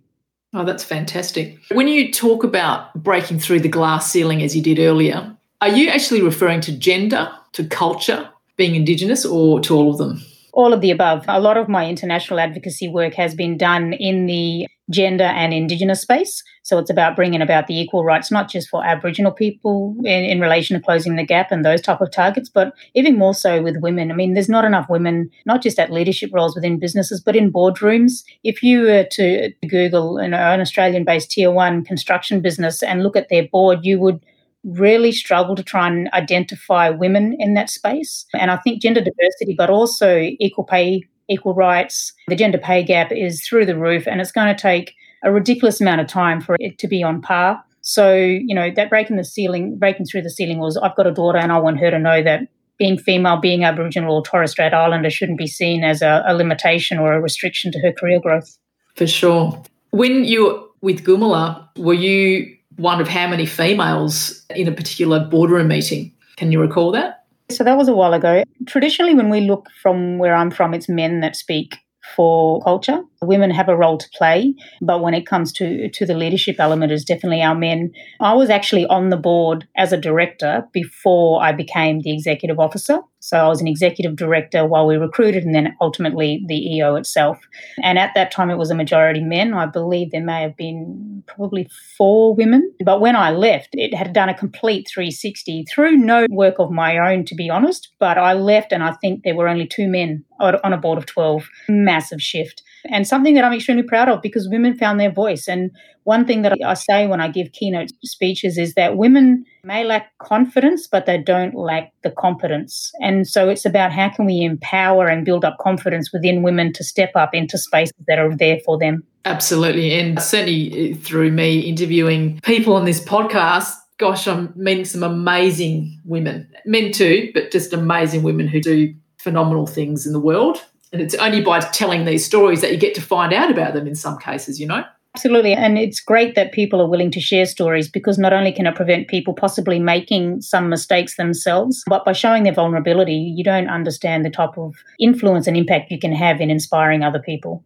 Oh, 0.54 0.64
that's 0.64 0.84
fantastic. 0.84 1.58
When 1.72 1.88
you 1.88 2.12
talk 2.12 2.44
about 2.44 2.94
breaking 2.96 3.40
through 3.40 3.62
the 3.62 3.70
glass 3.70 4.12
ceiling, 4.12 4.44
as 4.44 4.56
you 4.56 4.62
did 4.62 4.80
earlier, 4.80 5.36
are 5.62 5.70
you 5.70 5.90
actually 5.90 6.22
referring 6.22 6.62
to 6.62 6.78
gender, 6.78 7.32
to 7.54 7.64
culture, 7.66 8.30
being 8.56 8.76
Indigenous, 8.76 9.26
or 9.26 9.60
to 9.62 9.76
all 9.76 9.92
of 9.92 9.98
them? 9.98 10.22
All 10.54 10.72
of 10.72 10.82
the 10.82 10.92
above. 10.92 11.26
A 11.28 11.40
lot 11.40 11.58
of 11.58 11.68
my 11.68 11.90
international 11.90 12.40
advocacy 12.40 12.88
work 12.88 13.16
has 13.16 13.34
been 13.34 13.58
done 13.58 13.94
in 13.94 14.28
the 14.28 14.68
gender 14.90 15.24
and 15.24 15.54
Indigenous 15.54 16.02
space. 16.02 16.44
So 16.64 16.78
it's 16.78 16.90
about 16.90 17.16
bringing 17.16 17.42
about 17.42 17.68
the 17.68 17.80
equal 17.80 18.04
rights, 18.04 18.32
not 18.32 18.50
just 18.50 18.70
for 18.70 18.86
Aboriginal 18.86 19.32
people 19.32 19.96
in, 20.00 20.24
in 20.24 20.42
relation 20.42 20.78
to 20.78 20.84
closing 20.84 21.16
the 21.16 21.26
gap 21.26 21.52
and 21.52 21.64
those 21.64 21.82
type 21.82 22.02
of 22.02 22.12
targets, 22.12 22.50
but 22.50 22.74
even 22.94 23.18
more 23.18 23.34
so 23.34 23.62
with 23.62 23.78
women. 23.78 24.12
I 24.12 24.16
mean, 24.16 24.34
there's 24.34 24.50
not 24.50 24.66
enough 24.66 24.90
women, 24.90 25.30
not 25.46 25.62
just 25.62 25.80
at 25.80 25.92
leadership 25.92 26.32
roles 26.34 26.56
within 26.56 26.80
businesses, 26.80 27.22
but 27.22 27.36
in 27.36 27.52
boardrooms. 27.52 28.24
If 28.44 28.62
you 28.62 28.82
were 28.82 29.06
to 29.12 29.54
Google 29.68 30.22
you 30.22 30.30
know, 30.30 30.38
an 30.38 30.62
Australian-based 30.62 31.32
tier 31.32 31.52
one 31.52 31.86
construction 31.86 32.42
business 32.42 32.84
and 32.84 33.04
look 33.04 33.16
at 33.16 33.30
their 33.30 33.48
board, 33.48 33.80
you 33.84 34.00
would 34.00 34.24
really 34.64 35.12
struggle 35.12 35.56
to 35.56 35.64
try 35.64 35.88
and 35.88 36.10
identify 36.14 36.90
women 36.90 37.36
in 37.40 37.54
that 37.54 37.70
space. 37.70 38.26
And 38.34 38.50
I 38.50 38.58
think 38.58 38.82
gender 38.82 39.02
diversity, 39.02 39.56
but 39.58 39.70
also 39.70 40.18
equal 40.40 40.64
pay 40.64 41.04
equal 41.34 41.54
rights. 41.54 42.14
The 42.28 42.36
gender 42.36 42.58
pay 42.58 42.84
gap 42.84 43.12
is 43.12 43.46
through 43.46 43.66
the 43.66 43.78
roof, 43.78 44.08
and 44.08 44.22
it's 44.22 44.32
going 44.32 44.54
to 44.54 44.62
take 44.62 44.96
a 45.24 45.32
ridiculous 45.32 45.82
amount 45.82 46.02
of 46.02 46.08
time 46.08 46.42
for 46.42 46.56
it 46.60 46.78
to 46.80 46.88
be 46.88 47.02
on 47.02 47.22
par. 47.22 47.64
So, 47.82 48.14
you 48.16 48.56
know, 48.56 48.72
that 48.72 48.90
breaking 48.90 49.18
the 49.18 49.24
ceiling, 49.26 49.78
breaking 49.78 50.06
through 50.06 50.22
the 50.22 50.30
ceiling 50.30 50.60
was 50.60 50.78
I've 50.78 50.96
got 50.96 51.08
a 51.08 51.12
daughter 51.12 51.38
and 51.38 51.52
I 51.52 51.58
want 51.58 51.80
her 51.80 51.92
to 51.92 52.00
know 52.00 52.24
that 52.24 52.48
being 52.78 52.98
female, 52.98 53.38
being 53.38 53.64
Aboriginal 53.64 54.16
or 54.16 54.24
Torres 54.24 54.52
Strait 54.52 54.74
Islander 54.74 55.10
shouldn't 55.10 55.38
be 55.38 55.48
seen 55.48 55.84
as 55.84 56.02
a, 56.02 56.24
a 56.26 56.34
limitation 56.34 56.98
or 56.98 57.14
a 57.14 57.22
restriction 57.22 57.72
to 57.74 57.80
her 57.80 57.92
career 57.92 58.20
growth. 58.20 58.58
For 58.96 59.08
sure. 59.08 59.62
When 59.92 60.24
you 60.24 60.46
were 60.46 60.64
with 60.82 61.04
Gumala, 61.04 61.68
were 61.78 61.94
you 61.94 62.56
one 62.78 63.00
of 63.00 63.08
how 63.08 63.28
many 63.28 63.46
females 63.46 64.46
in 64.50 64.68
a 64.68 64.72
particular 64.72 65.20
boardroom 65.20 65.68
meeting? 65.68 66.12
Can 66.38 66.52
you 66.52 66.60
recall 66.60 66.92
that? 66.92 67.23
So 67.54 67.64
that 67.64 67.78
was 67.78 67.88
a 67.88 67.94
while 67.94 68.14
ago. 68.14 68.44
Traditionally, 68.68 69.16
when 69.16 69.30
we 69.30 69.42
look 69.42 69.70
from 69.82 70.18
where 70.18 70.36
I'm 70.36 70.52
from, 70.52 70.74
it's 70.74 70.90
men 70.90 71.20
that 71.22 71.36
speak 71.36 71.78
for 72.16 72.62
culture. 72.62 73.02
Women 73.24 73.52
have 73.52 73.70
a 73.70 73.76
role 73.76 73.98
to 73.98 74.10
play, 74.10 74.54
but 74.82 75.02
when 75.02 75.14
it 75.14 75.26
comes 75.26 75.52
to 75.54 75.90
to 75.90 76.06
the 76.06 76.14
leadership 76.16 76.58
element, 76.60 76.92
is 76.92 77.06
definitely 77.06 77.42
our 77.42 77.56
men. 77.56 77.92
I 78.20 78.34
was 78.34 78.50
actually 78.50 78.86
on 78.88 79.10
the 79.10 79.18
board 79.18 79.68
as 79.76 79.92
a 79.92 79.98
director 79.98 80.66
before 80.72 81.44
I 81.44 81.52
became 81.52 82.02
the 82.02 82.14
executive 82.14 82.60
officer. 82.60 83.00
So 83.24 83.38
I 83.38 83.48
was 83.48 83.62
an 83.62 83.70
executive 83.70 84.18
director 84.18 84.66
while 84.66 84.86
we 84.86 84.98
recruited, 84.98 85.46
and 85.46 85.56
then 85.56 85.78
ultimately 85.80 86.44
the 86.46 86.76
EO 86.76 86.96
itself. 86.96 87.40
And 87.82 87.98
at 87.98 88.12
that 88.16 88.32
time, 88.32 88.50
it 88.50 88.58
was 88.58 88.70
a 88.70 88.76
majority 88.76 89.22
men. 89.22 89.54
I 89.54 89.66
believe 89.66 90.12
there 90.12 90.22
may 90.22 90.42
have 90.42 90.58
been 90.58 91.24
probably 91.26 91.70
four 91.98 92.36
women. 92.36 92.74
But 92.84 93.00
when 93.00 93.16
I 93.16 93.32
left, 93.32 93.70
it 93.72 93.96
had 93.96 94.12
done 94.12 94.28
a 94.28 94.38
complete 94.38 94.90
360 94.94 95.64
through 95.74 95.96
no 95.96 96.26
work 96.30 96.56
of 96.60 96.70
my 96.70 96.98
own, 96.98 97.24
to 97.28 97.36
be 97.36 97.50
honest. 97.50 97.94
But 97.98 98.18
I 98.18 98.34
left, 98.34 98.74
and 98.74 98.84
I 98.84 98.92
think 98.92 99.24
there 99.24 99.36
were 99.36 99.48
only 99.48 99.68
two 99.68 99.88
men 99.88 100.26
on 100.42 100.74
a 100.74 100.78
board 100.78 100.98
of 100.98 101.06
12. 101.06 101.48
Massive 101.70 102.22
shift 102.22 102.62
and 102.90 103.08
something 103.08 103.36
that 103.36 103.44
I'm 103.44 103.54
extremely 103.54 103.84
proud 103.84 104.10
of 104.10 104.22
because 104.22 104.50
women 104.50 104.78
found 104.78 105.00
their 105.00 105.12
voice. 105.12 105.48
And 105.48 105.72
one 106.04 106.26
thing 106.26 106.42
that 106.42 106.58
I 106.66 106.74
say 106.74 107.08
when 107.08 107.22
I 107.22 107.30
give 107.30 107.52
keynote 107.52 107.92
speeches 108.04 108.58
is 108.58 108.74
that 108.74 108.98
women 108.98 109.46
may 109.64 109.84
lack 109.84 110.18
confidence, 110.18 110.88
but 110.88 111.06
they 111.06 111.18
don't 111.18 111.56
lack 111.56 111.94
the 112.04 112.12
competence. 112.12 112.92
And 113.00 113.28
so 113.28 113.50
it's 113.50 113.66
about 113.66 113.92
how 113.92 114.10
can 114.10 114.26
we 114.26 114.42
empower 114.42 115.08
and 115.08 115.26
build 115.26 115.46
up 115.46 115.58
confidence 115.60 116.12
within 116.12 116.44
women 116.44 116.74
to 116.74 116.84
step 116.84 117.12
up 117.16 117.34
into 117.34 117.58
spaces 117.58 117.94
that 118.08 118.20
are 118.20 118.36
there 118.36 118.60
for 118.66 118.78
them. 118.78 119.04
Absolutely. 119.26 119.94
And 119.94 120.22
certainly 120.22 120.94
uh, 120.94 120.98
through 120.98 121.32
me 121.32 121.60
interviewing 121.60 122.42
people 122.42 122.76
on 122.76 122.84
this 122.84 123.02
podcast, 123.04 123.74
gosh, 123.98 124.28
I'm 124.28 124.52
meeting 124.56 124.86
some 124.86 125.04
amazing 125.04 126.00
women, 126.04 126.50
men 126.66 126.92
too, 126.92 127.32
but 127.34 127.52
just 127.52 127.72
amazing 127.72 128.24
women 128.24 128.48
who 128.48 128.60
do 128.60 128.94
phenomenal 129.18 129.66
things 129.66 130.06
in 130.06 130.12
the 130.12 130.20
world. 130.20 130.62
And 130.94 131.02
it's 131.02 131.16
only 131.16 131.42
by 131.42 131.60
telling 131.60 132.06
these 132.06 132.24
stories 132.24 132.62
that 132.62 132.72
you 132.72 132.78
get 132.78 132.94
to 132.96 133.02
find 133.02 133.34
out 133.34 133.52
about 133.52 133.74
them 133.74 133.88
in 133.88 133.96
some 133.96 134.18
cases, 134.20 134.60
you 134.60 134.68
know? 134.68 134.84
Absolutely. 135.16 135.54
And 135.54 135.78
it's 135.78 136.00
great 136.00 136.36
that 136.36 136.54
people 136.54 136.82
are 136.82 136.88
willing 136.88 137.12
to 137.12 137.20
share 137.20 137.46
stories 137.46 137.88
because 137.88 138.18
not 138.18 138.34
only 138.34 138.52
can 138.52 138.66
it 138.66 138.76
prevent 138.76 139.08
people 139.08 139.34
possibly 139.34 139.80
making 139.80 140.42
some 140.42 140.70
mistakes 140.70 141.18
themselves, 141.18 141.84
but 141.88 142.06
by 142.06 142.14
showing 142.14 142.44
their 142.44 142.54
vulnerability, 142.54 143.16
you 143.16 143.44
don't 143.44 143.68
understand 143.68 144.24
the 144.24 144.32
type 144.32 144.58
of 144.58 144.76
influence 145.00 145.46
and 145.46 145.58
impact 145.58 145.92
you 145.92 146.00
can 146.00 146.14
have 146.14 146.40
in 146.42 146.50
inspiring 146.50 147.04
other 147.04 147.20
people. 147.20 147.64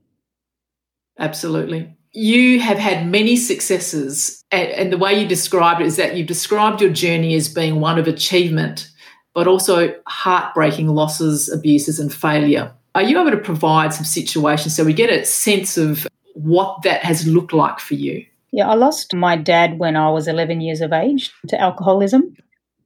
Absolutely. 1.20 1.94
You 2.12 2.60
have 2.60 2.78
had 2.78 3.08
many 3.08 3.36
successes, 3.36 4.44
and 4.52 4.92
the 4.92 4.98
way 4.98 5.22
you 5.22 5.28
described 5.28 5.82
it 5.82 5.88
is 5.88 5.98
that 5.98 6.16
you've 6.16 6.28
described 6.28 6.82
your 6.82 6.92
journey 6.92 7.36
as 7.36 7.48
being 7.48 7.80
one 7.80 8.00
of 8.00 8.08
achievement, 8.08 8.90
but 9.34 9.48
also 9.48 9.94
heartbreaking 10.08 10.88
losses, 10.88 11.50
abuses, 11.50 12.00
and 12.00 12.14
failure. 12.14 12.74
Are 12.98 13.04
you 13.04 13.22
able 13.22 13.30
to 13.30 13.38
provide 13.38 13.94
some 13.94 14.06
situations 14.06 14.76
so 14.76 14.84
we 14.84 14.92
get 14.92 15.12
a 15.12 15.24
sense 15.24 15.78
of 15.78 16.08
what 16.34 16.82
that 16.82 17.04
has 17.04 17.28
looked 17.28 17.54
like 17.54 17.80
for 17.80 17.94
you? 17.94 18.26
Yeah, 18.52 18.68
I 18.68 18.74
lost 18.74 19.14
my 19.14 19.38
dad 19.38 19.78
when 19.78 19.96
I 19.96 20.10
was 20.10 20.28
11 20.28 20.62
years 20.62 20.82
of 20.82 20.92
age 20.92 21.32
to 21.50 21.62
alcoholism. 21.62 22.36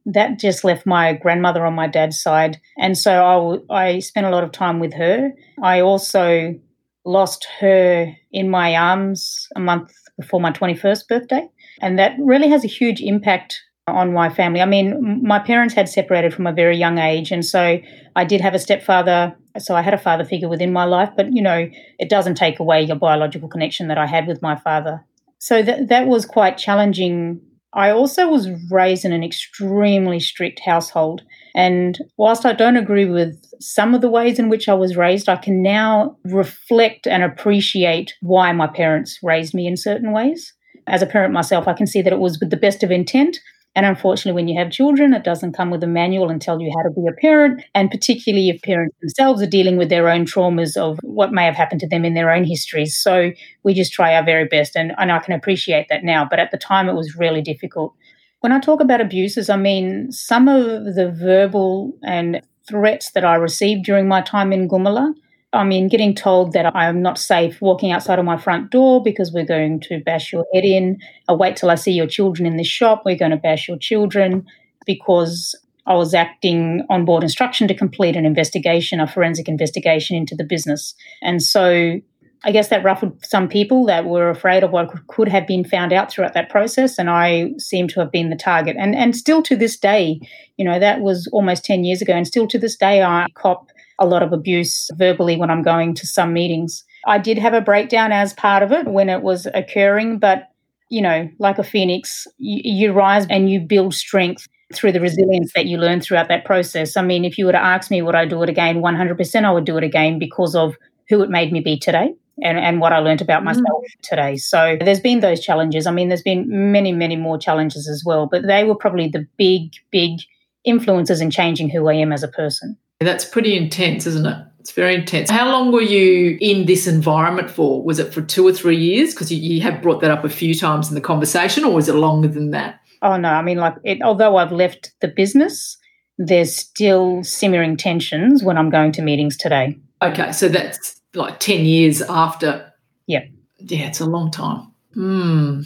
That 0.05 0.37
just 0.37 0.65
left 0.65 0.85
my 0.85 1.13
grandmother 1.13 1.65
on 1.65 1.75
my 1.75 1.87
dad's 1.87 2.21
side. 2.21 2.59
And 2.77 2.97
so 2.97 3.63
I, 3.71 3.85
I 3.85 3.99
spent 3.99 4.27
a 4.27 4.31
lot 4.31 4.43
of 4.43 4.51
time 4.51 4.81
with 4.81 4.93
her. 4.95 5.31
I 5.63 5.79
also 5.79 6.59
lost 7.05 7.47
her 7.61 8.13
in 8.33 8.49
my 8.49 8.75
arms 8.75 9.47
a 9.55 9.61
month 9.61 9.93
before 10.19 10.41
my 10.41 10.51
21st 10.51 11.07
birthday. 11.07 11.47
And 11.81 11.97
that 11.99 12.17
really 12.19 12.49
has 12.49 12.65
a 12.65 12.67
huge 12.67 12.99
impact 12.99 13.61
on 13.91 14.13
my 14.13 14.29
family. 14.29 14.62
I 14.62 14.65
mean, 14.65 15.21
my 15.25 15.39
parents 15.39 15.74
had 15.74 15.88
separated 15.88 16.33
from 16.33 16.48
a 16.48 16.53
very 16.53 16.77
young 16.77 16.98
age, 16.98 17.31
and 17.31 17.45
so 17.45 17.79
I 18.15 18.25
did 18.25 18.41
have 18.41 18.53
a 18.53 18.60
stepfather. 18.60 19.36
So 19.60 19.75
I 19.75 19.81
had 19.81 19.93
a 19.93 19.98
father 19.98 20.24
figure 20.24 20.50
within 20.50 20.71
my 20.71 20.86
life, 20.86 21.10
but 21.15 21.33
you 21.33 21.41
know, 21.41 21.69
it 22.00 22.10
doesn't 22.10 22.36
take 22.36 22.60
away 22.60 22.83
your 22.83 22.95
biological 22.95 23.50
connection 23.50 23.88
that 23.89 23.98
I 23.98 24.05
had 24.05 24.27
with 24.27 24.41
my 24.41 24.55
father. 24.55 25.05
So 25.39 25.62
that 25.62 25.89
that 25.89 26.07
was 26.07 26.25
quite 26.25 26.57
challenging. 26.57 27.41
I 27.74 27.89
also 27.89 28.27
was 28.27 28.50
raised 28.69 29.05
in 29.05 29.13
an 29.13 29.24
extremely 29.24 30.19
strict 30.19 30.60
household, 30.60 31.24
and 31.55 31.98
whilst 32.17 32.45
I 32.45 32.53
don't 32.53 32.77
agree 32.77 33.05
with 33.05 33.41
some 33.60 33.93
of 33.93 34.01
the 34.01 34.10
ways 34.10 34.39
in 34.39 34.50
which 34.50 34.67
I 34.67 34.74
was 34.74 34.98
raised, 34.98 35.29
I 35.29 35.36
can 35.36 35.62
now 35.62 36.17
reflect 36.25 37.07
and 37.07 37.24
appreciate 37.24 38.13
why 38.21 38.51
my 38.51 38.67
parents 38.67 39.19
raised 39.24 39.53
me 39.53 39.67
in 39.67 39.77
certain 39.77 40.12
ways. 40.12 40.53
As 40.88 41.01
a 41.01 41.05
parent 41.05 41.33
myself, 41.33 41.67
I 41.67 41.74
can 41.74 41.88
see 41.88 42.01
that 42.01 42.12
it 42.12 42.19
was 42.19 42.39
with 42.39 42.50
the 42.50 42.57
best 42.57 42.83
of 42.83 42.91
intent, 42.91 43.39
And 43.73 43.85
unfortunately, 43.85 44.33
when 44.33 44.49
you 44.49 44.59
have 44.59 44.69
children, 44.69 45.13
it 45.13 45.23
doesn't 45.23 45.53
come 45.53 45.69
with 45.69 45.81
a 45.81 45.87
manual 45.87 46.29
and 46.29 46.41
tell 46.41 46.59
you 46.59 46.71
how 46.75 46.83
to 46.83 46.89
be 46.89 47.07
a 47.07 47.13
parent. 47.13 47.63
And 47.73 47.89
particularly 47.89 48.49
if 48.49 48.61
parents 48.61 48.95
themselves 48.99 49.41
are 49.41 49.47
dealing 49.47 49.77
with 49.77 49.87
their 49.87 50.09
own 50.09 50.25
traumas 50.25 50.75
of 50.75 50.99
what 51.03 51.31
may 51.31 51.45
have 51.45 51.55
happened 51.55 51.79
to 51.81 51.87
them 51.87 52.03
in 52.03 52.13
their 52.13 52.31
own 52.31 52.43
histories. 52.43 52.97
So 52.97 53.31
we 53.63 53.73
just 53.73 53.93
try 53.93 54.15
our 54.15 54.25
very 54.25 54.45
best. 54.45 54.75
And, 54.75 54.91
and 54.97 55.11
I 55.11 55.19
can 55.19 55.33
appreciate 55.33 55.87
that 55.89 56.03
now. 56.03 56.27
But 56.29 56.39
at 56.39 56.51
the 56.51 56.57
time, 56.57 56.89
it 56.89 56.95
was 56.95 57.15
really 57.15 57.41
difficult. 57.41 57.93
When 58.41 58.51
I 58.51 58.59
talk 58.59 58.81
about 58.81 58.99
abuses, 58.99 59.49
I 59.49 59.55
mean 59.55 60.11
some 60.11 60.49
of 60.49 60.95
the 60.95 61.09
verbal 61.09 61.93
and 62.03 62.41
threats 62.67 63.11
that 63.11 63.23
I 63.23 63.35
received 63.35 63.85
during 63.85 64.07
my 64.07 64.21
time 64.21 64.51
in 64.51 64.67
Gumala 64.67 65.13
I 65.53 65.65
mean, 65.65 65.89
getting 65.89 66.15
told 66.15 66.53
that 66.53 66.74
I'm 66.75 67.01
not 67.01 67.17
safe 67.17 67.62
walking 67.62 67.91
outside 67.91 68.20
of 68.20 68.25
my 68.25 68.38
front 68.38 68.72
door 68.72 69.03
because 69.03 69.34
we're 69.34 69.46
going 69.46 69.81
to 69.81 70.00
bash 70.00 70.31
your 70.31 70.46
head 70.53 70.63
in. 70.63 70.98
I'll 71.27 71.38
wait 71.38 71.58
till 71.58 71.70
I 71.70 71.75
see 71.75 71.91
your 71.91 72.08
children 72.08 72.46
in 72.46 72.55
the 72.55 72.63
shop. 72.63 73.03
We're 73.05 73.17
going 73.17 73.31
to 73.31 73.38
bash 73.38 73.67
your 73.67 73.77
children 73.77 74.46
because 74.86 75.55
I 75.86 75.96
was 75.96 76.13
acting 76.13 76.86
on 76.89 77.03
board 77.03 77.24
instruction 77.24 77.67
to 77.67 77.74
complete 77.74 78.15
an 78.15 78.25
investigation, 78.25 79.01
a 79.01 79.08
forensic 79.08 79.50
investigation 79.50 80.15
into 80.15 80.36
the 80.36 80.46
business. 80.46 80.93
And 81.22 81.41
so 81.41 82.00
I 82.43 82.51
guess 82.51 82.70
that 82.70 82.84
ruffled 82.84 83.24
some 83.25 83.48
people 83.48 83.86
that 83.86 84.05
were 84.05 84.29
afraid 84.29 84.63
of 84.63 84.72
what 84.72 84.89
could 85.08 85.27
have 85.27 85.46
been 85.46 85.63
found 85.63 85.93
out 85.93 86.12
throughout 86.12 86.34
that 86.34 86.50
process. 86.50 86.98
And 86.98 87.10
I 87.10 87.51
seem 87.58 87.88
to 87.89 88.00
have 88.00 88.12
been 88.12 88.29
the 88.29 88.36
target. 88.36 88.77
And, 88.79 88.96
and 88.96 89.15
still 89.15 89.43
to 89.43 89.55
this 89.55 89.77
day, 89.77 90.20
you 90.58 90.65
know, 90.65 90.79
that 90.79 91.01
was 91.01 91.27
almost 91.31 91.65
10 91.65 91.84
years 91.84 92.01
ago. 92.01 92.13
And 92.13 92.25
still 92.25 92.48
to 92.48 92.58
this 92.58 92.75
day, 92.75 93.03
I 93.03 93.27
cop 93.36 93.70
a 94.00 94.05
lot 94.05 94.24
of 94.24 94.33
abuse 94.33 94.89
verbally 94.95 95.38
when 95.38 95.50
I'm 95.50 95.63
going 95.63 95.93
to 95.95 96.07
some 96.07 96.33
meetings. 96.33 96.83
I 97.07 97.17
did 97.17 97.38
have 97.38 97.53
a 97.53 97.62
breakdown 97.62 98.12
as 98.12 98.33
part 98.33 98.63
of 98.63 98.71
it 98.71 98.88
when 98.88 99.10
it 99.10 99.21
was 99.21 99.48
occurring, 99.53 100.19
but 100.19 100.50
you 100.89 101.01
know, 101.01 101.29
like 101.39 101.57
a 101.57 101.63
phoenix, 101.63 102.27
you, 102.38 102.62
you 102.63 102.91
rise 102.91 103.25
and 103.29 103.50
you 103.50 103.62
build 103.62 103.93
strength 103.93 104.48
through 104.74 104.91
the 104.91 105.00
resilience 105.00 105.53
that 105.53 105.65
you 105.65 105.77
learn 105.77 106.01
throughout 106.01 106.27
that 106.27 106.45
process. 106.45 106.98
I 106.98 107.01
mean, 107.01 107.25
if 107.25 107.38
you 107.38 107.45
were 107.45 107.51
to 107.51 107.63
ask 107.63 107.89
me 107.89 108.01
would 108.01 108.15
I 108.15 108.25
do 108.25 108.41
it 108.43 108.50
again, 108.50 108.81
100% 108.81 109.45
I 109.45 109.51
would 109.51 109.65
do 109.65 109.77
it 109.77 109.83
again 109.83 110.19
because 110.19 110.55
of 110.55 110.75
who 111.10 111.21
it 111.24 111.29
made 111.29 111.51
me 111.51 111.60
be 111.60 111.77
today 111.77 112.13
and, 112.43 112.57
and 112.57 112.79
what 112.79 112.93
I 112.93 113.00
learned 113.00 113.21
about 113.21 113.41
mm. 113.41 113.45
myself 113.45 113.65
mm. 113.65 114.01
today. 114.01 114.38
So 114.38 114.77
there's 114.79 115.00
been 115.00 115.19
those 115.19 115.39
challenges. 115.39 115.88
I 115.88 115.91
mean, 115.91 116.10
there's 116.10 116.21
been 116.21 116.71
many, 116.71 116.91
many 116.91 117.15
more 117.15 117.38
challenges 117.38 117.88
as 117.88 118.03
well, 118.05 118.27
but 118.27 118.48
they 118.48 118.63
were 118.63 118.75
probably 118.75 119.07
the 119.07 119.27
big, 119.38 119.71
big 119.91 120.19
influences 120.63 121.21
in 121.21 121.31
changing 121.31 121.69
who 121.69 121.88
I 121.89 121.93
am 121.93 122.12
as 122.12 122.24
a 122.24 122.27
person. 122.27 122.77
That's 123.01 123.25
pretty 123.25 123.58
intense, 123.58 124.05
isn't 124.05 124.25
it? 124.25 124.38
It's 124.60 124.72
very 124.72 124.93
intense. 124.93 125.29
How 125.29 125.51
long 125.51 125.72
were 125.72 125.81
you 125.81 126.38
in 126.39 126.67
this 126.67 126.86
environment 126.86 127.50
for? 127.50 127.84
Was 127.84 127.98
it 127.98 128.13
for 128.13 128.22
two 128.22 128.48
or 128.48 128.53
three 128.53 128.77
years? 128.77 129.13
Because 129.13 129.31
you, 129.31 129.38
you 129.39 129.62
have 129.62 129.81
brought 129.81 130.01
that 130.01 130.12
up 130.12 130.24
a 130.24 130.29
few 130.29 130.53
times 130.53 130.89
in 130.89 130.96
the 130.96 131.01
conversation, 131.01 131.65
or 131.65 131.74
was 131.74 131.89
it 131.89 131.96
longer 131.96 132.27
than 132.27 132.51
that? 132.51 132.79
Oh 133.01 133.17
no, 133.17 133.29
I 133.29 133.41
mean, 133.41 133.58
like, 133.58 133.75
it, 133.84 134.03
although 134.03 134.38
I've 134.38 134.51
left 134.51 134.93
the 135.01 135.08
business, 135.08 135.77
there's 136.20 136.55
still 136.55 137.24
simmering 137.24 137.75
tensions 137.75 138.43
when 138.43 138.55
I'm 138.55 138.70
going 138.70 138.91
to 138.93 139.01
meetings 139.01 139.36
today. 139.36 139.79
Okay, 140.03 140.31
so 140.31 140.48
that's 140.48 141.01
like 141.15 141.39
ten 141.39 141.65
years 141.65 142.03
after. 142.03 142.72
Yeah. 143.08 143.25
Yeah, 143.58 143.88
it's 143.88 144.00
a 144.00 144.05
long 144.05 144.29
time. 144.29 144.67
Hmm. 144.93 145.62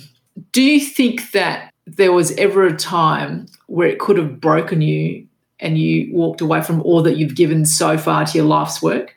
Do 0.53 0.61
you 0.61 0.79
think 0.79 1.31
that 1.31 1.73
there 1.85 2.13
was 2.13 2.31
ever 2.33 2.65
a 2.65 2.75
time 2.75 3.47
where 3.67 3.87
it 3.87 3.99
could 3.99 4.17
have 4.17 4.39
broken 4.39 4.81
you 4.81 5.27
and 5.59 5.77
you 5.77 6.13
walked 6.13 6.41
away 6.41 6.61
from 6.61 6.81
all 6.81 7.01
that 7.03 7.17
you've 7.17 7.35
given 7.35 7.65
so 7.65 7.97
far 7.97 8.25
to 8.25 8.37
your 8.37 8.47
life's 8.47 8.81
work? 8.81 9.15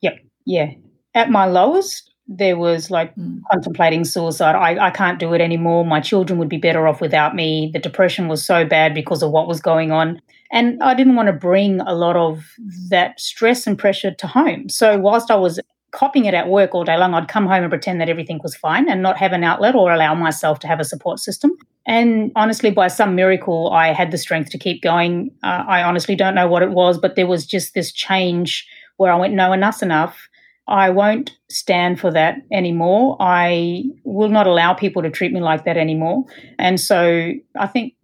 Yep. 0.00 0.18
Yeah. 0.44 0.72
At 1.14 1.30
my 1.30 1.46
lowest, 1.46 2.12
there 2.28 2.56
was 2.56 2.90
like 2.90 3.14
mm. 3.16 3.40
contemplating 3.50 4.04
suicide. 4.04 4.54
I, 4.54 4.88
I 4.88 4.90
can't 4.90 5.18
do 5.18 5.32
it 5.32 5.40
anymore. 5.40 5.84
My 5.84 6.00
children 6.00 6.38
would 6.38 6.48
be 6.48 6.58
better 6.58 6.86
off 6.86 7.00
without 7.00 7.34
me. 7.34 7.70
The 7.72 7.78
depression 7.78 8.28
was 8.28 8.44
so 8.44 8.64
bad 8.64 8.94
because 8.94 9.22
of 9.22 9.30
what 9.30 9.48
was 9.48 9.60
going 9.60 9.90
on. 9.90 10.20
And 10.52 10.82
I 10.82 10.94
didn't 10.94 11.16
want 11.16 11.28
to 11.28 11.32
bring 11.32 11.80
a 11.80 11.94
lot 11.94 12.16
of 12.16 12.44
that 12.90 13.18
stress 13.20 13.66
and 13.66 13.78
pressure 13.78 14.12
to 14.12 14.26
home. 14.26 14.68
So, 14.68 14.98
whilst 14.98 15.30
I 15.30 15.36
was 15.36 15.60
copying 15.90 16.26
it 16.26 16.34
at 16.34 16.48
work 16.48 16.74
all 16.74 16.84
day 16.84 16.96
long, 16.96 17.14
I'd 17.14 17.28
come 17.28 17.46
home 17.46 17.62
and 17.62 17.70
pretend 17.70 18.00
that 18.00 18.08
everything 18.08 18.40
was 18.42 18.54
fine 18.54 18.88
and 18.88 19.02
not 19.02 19.16
have 19.18 19.32
an 19.32 19.44
outlet 19.44 19.74
or 19.74 19.92
allow 19.92 20.14
myself 20.14 20.58
to 20.60 20.66
have 20.66 20.80
a 20.80 20.84
support 20.84 21.18
system. 21.18 21.52
And 21.86 22.30
honestly, 22.36 22.70
by 22.70 22.88
some 22.88 23.14
miracle, 23.14 23.70
I 23.72 23.92
had 23.92 24.10
the 24.10 24.18
strength 24.18 24.50
to 24.50 24.58
keep 24.58 24.82
going. 24.82 25.30
Uh, 25.42 25.64
I 25.66 25.82
honestly 25.82 26.14
don't 26.14 26.34
know 26.34 26.46
what 26.46 26.62
it 26.62 26.70
was, 26.70 26.98
but 26.98 27.16
there 27.16 27.26
was 27.26 27.46
just 27.46 27.72
this 27.74 27.90
change 27.92 28.66
where 28.98 29.10
I 29.10 29.16
went, 29.16 29.32
no, 29.32 29.52
enough's 29.52 29.82
enough. 29.82 30.28
I 30.66 30.90
won't 30.90 31.34
stand 31.48 31.98
for 31.98 32.10
that 32.12 32.36
anymore. 32.52 33.16
I 33.20 33.84
will 34.04 34.28
not 34.28 34.46
allow 34.46 34.74
people 34.74 35.00
to 35.02 35.10
treat 35.10 35.32
me 35.32 35.40
like 35.40 35.64
that 35.64 35.78
anymore. 35.78 36.24
And 36.58 36.78
so 36.78 37.32
I 37.58 37.66
think 37.66 37.94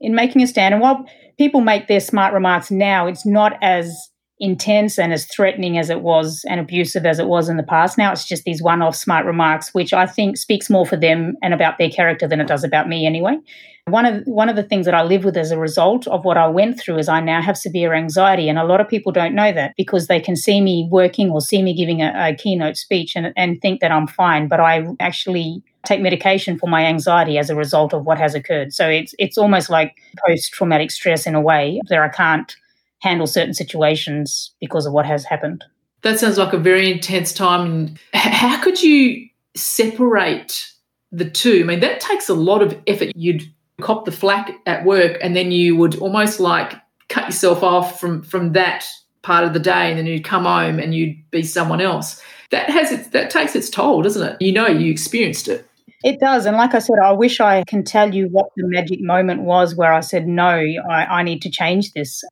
in 0.00 0.16
making 0.16 0.42
a 0.42 0.48
stand, 0.48 0.74
and 0.74 0.82
while 0.82 1.06
people 1.38 1.60
make 1.60 1.86
their 1.86 2.00
smart 2.00 2.34
remarks 2.34 2.72
now, 2.72 3.06
it's 3.06 3.24
not 3.24 3.56
as 3.62 4.10
intense 4.40 4.98
and 4.98 5.12
as 5.12 5.26
threatening 5.26 5.78
as 5.78 5.90
it 5.90 6.00
was 6.02 6.44
and 6.48 6.60
abusive 6.60 7.04
as 7.04 7.18
it 7.18 7.26
was 7.26 7.48
in 7.48 7.56
the 7.56 7.62
past. 7.62 7.98
Now 7.98 8.12
it's 8.12 8.24
just 8.24 8.44
these 8.44 8.62
one 8.62 8.82
off 8.82 8.94
smart 8.94 9.26
remarks, 9.26 9.74
which 9.74 9.92
I 9.92 10.06
think 10.06 10.36
speaks 10.36 10.70
more 10.70 10.86
for 10.86 10.96
them 10.96 11.36
and 11.42 11.52
about 11.52 11.78
their 11.78 11.90
character 11.90 12.28
than 12.28 12.40
it 12.40 12.46
does 12.46 12.64
about 12.64 12.88
me 12.88 13.06
anyway. 13.06 13.38
One 13.86 14.04
of 14.04 14.22
one 14.26 14.48
of 14.50 14.56
the 14.56 14.62
things 14.62 14.84
that 14.84 14.94
I 14.94 15.02
live 15.02 15.24
with 15.24 15.36
as 15.36 15.50
a 15.50 15.58
result 15.58 16.06
of 16.08 16.24
what 16.24 16.36
I 16.36 16.46
went 16.46 16.78
through 16.78 16.98
is 16.98 17.08
I 17.08 17.20
now 17.20 17.40
have 17.40 17.56
severe 17.56 17.94
anxiety, 17.94 18.48
and 18.48 18.58
a 18.58 18.64
lot 18.64 18.82
of 18.82 18.88
people 18.88 19.12
don't 19.12 19.34
know 19.34 19.50
that 19.52 19.72
because 19.78 20.08
they 20.08 20.20
can 20.20 20.36
see 20.36 20.60
me 20.60 20.86
working 20.90 21.30
or 21.30 21.40
see 21.40 21.62
me 21.62 21.74
giving 21.74 22.02
a, 22.02 22.12
a 22.14 22.34
keynote 22.34 22.76
speech 22.76 23.16
and, 23.16 23.32
and 23.34 23.60
think 23.62 23.80
that 23.80 23.90
I'm 23.90 24.06
fine, 24.06 24.46
but 24.46 24.60
I 24.60 24.84
actually 25.00 25.62
take 25.86 26.02
medication 26.02 26.58
for 26.58 26.68
my 26.68 26.84
anxiety 26.84 27.38
as 27.38 27.48
a 27.48 27.56
result 27.56 27.94
of 27.94 28.04
what 28.04 28.18
has 28.18 28.34
occurred. 28.34 28.74
So 28.74 28.86
it's 28.88 29.14
it's 29.18 29.38
almost 29.38 29.70
like 29.70 29.96
post 30.26 30.52
traumatic 30.52 30.90
stress 30.90 31.26
in 31.26 31.34
a 31.34 31.40
way 31.40 31.80
that 31.88 31.98
I 31.98 32.08
can't 32.08 32.54
handle 33.00 33.26
certain 33.26 33.54
situations 33.54 34.52
because 34.60 34.86
of 34.86 34.92
what 34.92 35.06
has 35.06 35.24
happened. 35.24 35.64
That 36.02 36.18
sounds 36.18 36.38
like 36.38 36.52
a 36.52 36.58
very 36.58 36.90
intense 36.90 37.32
time. 37.32 37.96
How 38.14 38.62
could 38.62 38.82
you 38.82 39.28
separate 39.54 40.72
the 41.10 41.28
two? 41.28 41.60
I 41.60 41.64
mean, 41.64 41.80
that 41.80 42.00
takes 42.00 42.28
a 42.28 42.34
lot 42.34 42.62
of 42.62 42.78
effort. 42.86 43.12
You'd 43.16 43.42
cop 43.80 44.04
the 44.04 44.12
flack 44.12 44.52
at 44.66 44.84
work 44.84 45.18
and 45.20 45.36
then 45.36 45.50
you 45.50 45.76
would 45.76 45.96
almost 45.96 46.40
like 46.40 46.74
cut 47.08 47.26
yourself 47.26 47.62
off 47.62 48.00
from 48.00 48.22
from 48.22 48.52
that 48.52 48.86
part 49.22 49.44
of 49.44 49.52
the 49.52 49.60
day 49.60 49.90
and 49.90 49.98
then 49.98 50.06
you'd 50.06 50.24
come 50.24 50.44
home 50.44 50.78
and 50.78 50.94
you'd 50.94 51.16
be 51.30 51.42
someone 51.42 51.80
else. 51.80 52.22
That 52.50 52.70
has 52.70 52.92
its 52.92 53.08
that 53.08 53.30
takes 53.30 53.54
its 53.54 53.70
toll, 53.70 54.02
doesn't 54.02 54.26
it? 54.26 54.42
You 54.42 54.52
know 54.52 54.66
you 54.66 54.90
experienced 54.90 55.48
it. 55.48 55.68
It 56.04 56.20
does. 56.20 56.46
And 56.46 56.56
like 56.56 56.74
I 56.74 56.78
said, 56.78 56.98
I 57.02 57.12
wish 57.12 57.40
I 57.40 57.64
can 57.66 57.82
tell 57.82 58.14
you 58.14 58.28
what 58.28 58.50
the 58.56 58.66
magic 58.66 59.00
moment 59.00 59.42
was 59.42 59.74
where 59.74 59.92
I 59.92 60.00
said, 60.00 60.28
no, 60.28 60.62
I, 60.88 61.04
I 61.06 61.22
need 61.24 61.42
to 61.42 61.50
change 61.50 61.92
this. 61.92 62.22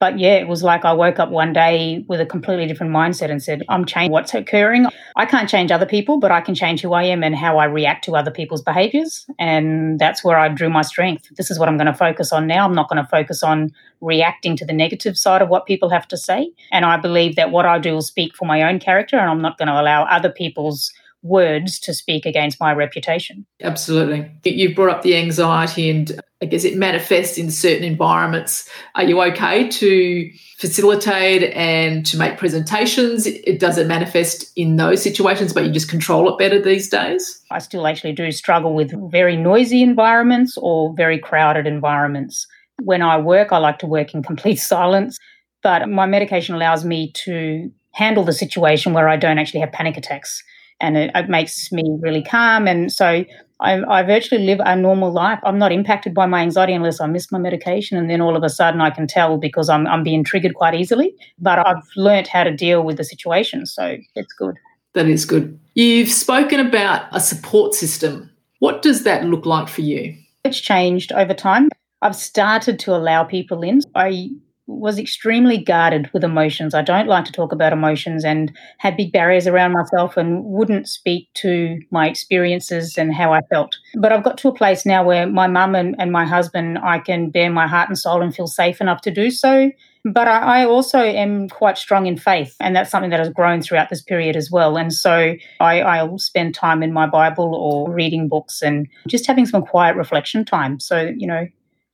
But 0.00 0.18
yeah, 0.18 0.34
it 0.34 0.48
was 0.48 0.62
like 0.62 0.84
I 0.84 0.92
woke 0.92 1.18
up 1.18 1.30
one 1.30 1.52
day 1.52 2.04
with 2.08 2.20
a 2.20 2.26
completely 2.26 2.66
different 2.66 2.92
mindset 2.92 3.30
and 3.30 3.42
said, 3.42 3.62
I'm 3.68 3.84
changing 3.84 4.10
what's 4.10 4.34
occurring. 4.34 4.86
I 5.16 5.24
can't 5.24 5.48
change 5.48 5.70
other 5.70 5.86
people, 5.86 6.18
but 6.18 6.30
I 6.30 6.40
can 6.40 6.54
change 6.54 6.82
who 6.82 6.92
I 6.92 7.04
am 7.04 7.22
and 7.22 7.34
how 7.34 7.58
I 7.58 7.66
react 7.66 8.04
to 8.06 8.16
other 8.16 8.30
people's 8.30 8.60
behaviors. 8.60 9.24
And 9.38 9.98
that's 9.98 10.24
where 10.24 10.36
I 10.36 10.48
drew 10.48 10.68
my 10.68 10.82
strength. 10.82 11.28
This 11.36 11.50
is 11.50 11.58
what 11.58 11.68
I'm 11.68 11.76
going 11.76 11.86
to 11.86 11.94
focus 11.94 12.32
on 12.32 12.46
now. 12.46 12.66
I'm 12.66 12.74
not 12.74 12.88
going 12.88 13.02
to 13.02 13.08
focus 13.08 13.42
on 13.42 13.72
reacting 14.00 14.56
to 14.56 14.64
the 14.64 14.72
negative 14.72 15.16
side 15.16 15.40
of 15.40 15.48
what 15.48 15.64
people 15.64 15.88
have 15.90 16.08
to 16.08 16.16
say. 16.16 16.50
And 16.72 16.84
I 16.84 16.96
believe 16.96 17.36
that 17.36 17.50
what 17.50 17.64
I 17.64 17.78
do 17.78 17.94
will 17.94 18.02
speak 18.02 18.34
for 18.34 18.46
my 18.46 18.62
own 18.62 18.80
character, 18.80 19.16
and 19.16 19.30
I'm 19.30 19.42
not 19.42 19.58
going 19.58 19.68
to 19.68 19.80
allow 19.80 20.04
other 20.04 20.30
people's 20.30 20.92
words 21.24 21.80
to 21.80 21.94
speak 21.94 22.26
against 22.26 22.60
my 22.60 22.72
reputation. 22.72 23.46
Absolutely. 23.62 24.30
You've 24.44 24.76
brought 24.76 24.94
up 24.94 25.02
the 25.02 25.16
anxiety, 25.16 25.90
and 25.90 26.20
I 26.42 26.46
guess 26.46 26.64
it 26.64 26.76
manifests 26.76 27.38
in 27.38 27.50
certain 27.50 27.82
environments. 27.82 28.68
Are 28.94 29.02
you 29.02 29.20
okay 29.22 29.66
to 29.66 30.30
facilitate 30.58 31.50
and 31.56 32.04
to 32.06 32.18
make 32.18 32.36
presentations? 32.36 33.26
It 33.26 33.58
does 33.58 33.78
it 33.78 33.86
manifest 33.86 34.52
in 34.54 34.76
those 34.76 35.02
situations, 35.02 35.54
but 35.54 35.64
you 35.64 35.72
just 35.72 35.88
control 35.88 36.32
it 36.32 36.38
better 36.38 36.60
these 36.60 36.90
days? 36.90 37.42
I 37.50 37.58
still 37.58 37.86
actually 37.86 38.12
do 38.12 38.30
struggle 38.30 38.74
with 38.74 38.92
very 39.10 39.36
noisy 39.36 39.82
environments 39.82 40.58
or 40.58 40.92
very 40.94 41.18
crowded 41.18 41.66
environments. 41.66 42.46
When 42.82 43.00
I 43.00 43.16
work, 43.16 43.50
I 43.50 43.58
like 43.58 43.78
to 43.78 43.86
work 43.86 44.12
in 44.12 44.22
complete 44.22 44.56
silence, 44.60 45.18
but 45.62 45.88
my 45.88 46.04
medication 46.04 46.54
allows 46.54 46.84
me 46.84 47.12
to 47.24 47.72
handle 47.92 48.24
the 48.24 48.32
situation 48.32 48.92
where 48.92 49.08
I 49.08 49.16
don't 49.16 49.38
actually 49.38 49.60
have 49.60 49.72
panic 49.72 49.96
attacks 49.96 50.42
and 50.84 50.96
it, 50.96 51.10
it 51.14 51.28
makes 51.28 51.72
me 51.72 51.84
really 52.00 52.22
calm. 52.22 52.68
And 52.68 52.92
so 52.92 53.24
I, 53.60 53.82
I, 53.84 54.02
virtually 54.02 54.44
live 54.44 54.60
a 54.64 54.76
normal 54.76 55.12
life. 55.12 55.38
I'm 55.44 55.58
not 55.58 55.72
impacted 55.72 56.12
by 56.12 56.26
my 56.26 56.42
anxiety 56.42 56.74
unless 56.74 57.00
I 57.00 57.06
miss 57.06 57.32
my 57.32 57.38
medication, 57.38 57.96
and 57.96 58.10
then 58.10 58.20
all 58.20 58.36
of 58.36 58.42
a 58.42 58.48
sudden 58.48 58.80
I 58.80 58.90
can 58.90 59.06
tell 59.06 59.38
because 59.38 59.68
I'm, 59.68 59.86
I'm 59.86 60.02
being 60.02 60.24
triggered 60.24 60.54
quite 60.54 60.74
easily. 60.74 61.14
But 61.38 61.66
I've 61.66 61.82
learnt 61.96 62.28
how 62.28 62.44
to 62.44 62.54
deal 62.54 62.82
with 62.82 62.96
the 62.98 63.04
situation, 63.04 63.66
so 63.66 63.96
it's 64.14 64.32
good. 64.34 64.56
That 64.92 65.06
is 65.06 65.24
good. 65.24 65.58
You've 65.74 66.10
spoken 66.10 66.60
about 66.60 67.06
a 67.12 67.20
support 67.20 67.74
system. 67.74 68.30
What 68.58 68.82
does 68.82 69.04
that 69.04 69.24
look 69.24 69.46
like 69.46 69.68
for 69.68 69.80
you? 69.80 70.16
It's 70.44 70.60
changed 70.60 71.12
over 71.12 71.34
time. 71.34 71.70
I've 72.02 72.16
started 72.16 72.78
to 72.80 72.94
allow 72.94 73.24
people 73.24 73.62
in. 73.62 73.80
I 73.94 74.30
was 74.66 74.98
extremely 74.98 75.58
guarded 75.58 76.10
with 76.12 76.24
emotions. 76.24 76.74
I 76.74 76.82
don't 76.82 77.06
like 77.06 77.24
to 77.26 77.32
talk 77.32 77.52
about 77.52 77.72
emotions 77.72 78.24
and 78.24 78.50
had 78.78 78.96
big 78.96 79.12
barriers 79.12 79.46
around 79.46 79.72
myself 79.72 80.16
and 80.16 80.44
wouldn't 80.44 80.88
speak 80.88 81.28
to 81.34 81.78
my 81.90 82.08
experiences 82.08 82.96
and 82.96 83.14
how 83.14 83.32
I 83.32 83.42
felt. 83.50 83.76
But 83.96 84.12
I've 84.12 84.24
got 84.24 84.38
to 84.38 84.48
a 84.48 84.54
place 84.54 84.86
now 84.86 85.04
where 85.04 85.26
my 85.26 85.46
mum 85.46 85.74
and, 85.74 85.94
and 85.98 86.12
my 86.12 86.24
husband, 86.24 86.78
I 86.82 86.98
can 86.98 87.30
bare 87.30 87.50
my 87.50 87.66
heart 87.66 87.88
and 87.88 87.98
soul 87.98 88.22
and 88.22 88.34
feel 88.34 88.46
safe 88.46 88.80
enough 88.80 89.02
to 89.02 89.10
do 89.10 89.30
so. 89.30 89.70
But 90.06 90.28
I, 90.28 90.62
I 90.62 90.66
also 90.66 90.98
am 90.98 91.48
quite 91.48 91.78
strong 91.78 92.06
in 92.06 92.18
faith, 92.18 92.54
and 92.60 92.76
that's 92.76 92.90
something 92.90 93.10
that 93.10 93.20
has 93.20 93.30
grown 93.30 93.62
throughout 93.62 93.88
this 93.88 94.02
period 94.02 94.36
as 94.36 94.50
well. 94.50 94.76
And 94.76 94.92
so 94.92 95.34
I, 95.60 95.80
I'll 95.80 96.18
spend 96.18 96.54
time 96.54 96.82
in 96.82 96.92
my 96.92 97.06
Bible 97.06 97.54
or 97.54 97.90
reading 97.90 98.28
books 98.28 98.60
and 98.60 98.86
just 99.08 99.26
having 99.26 99.46
some 99.46 99.62
quiet 99.62 99.96
reflection 99.96 100.44
time. 100.44 100.78
So, 100.78 101.10
you 101.16 101.26
know, 101.26 101.46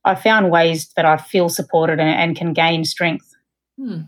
I 0.05 0.15
found 0.15 0.51
ways 0.51 0.89
that 0.95 1.05
I 1.05 1.17
feel 1.17 1.49
supported 1.49 1.99
and, 1.99 2.09
and 2.09 2.35
can 2.35 2.53
gain 2.53 2.85
strength. 2.85 3.27
Hmm. 3.77 4.01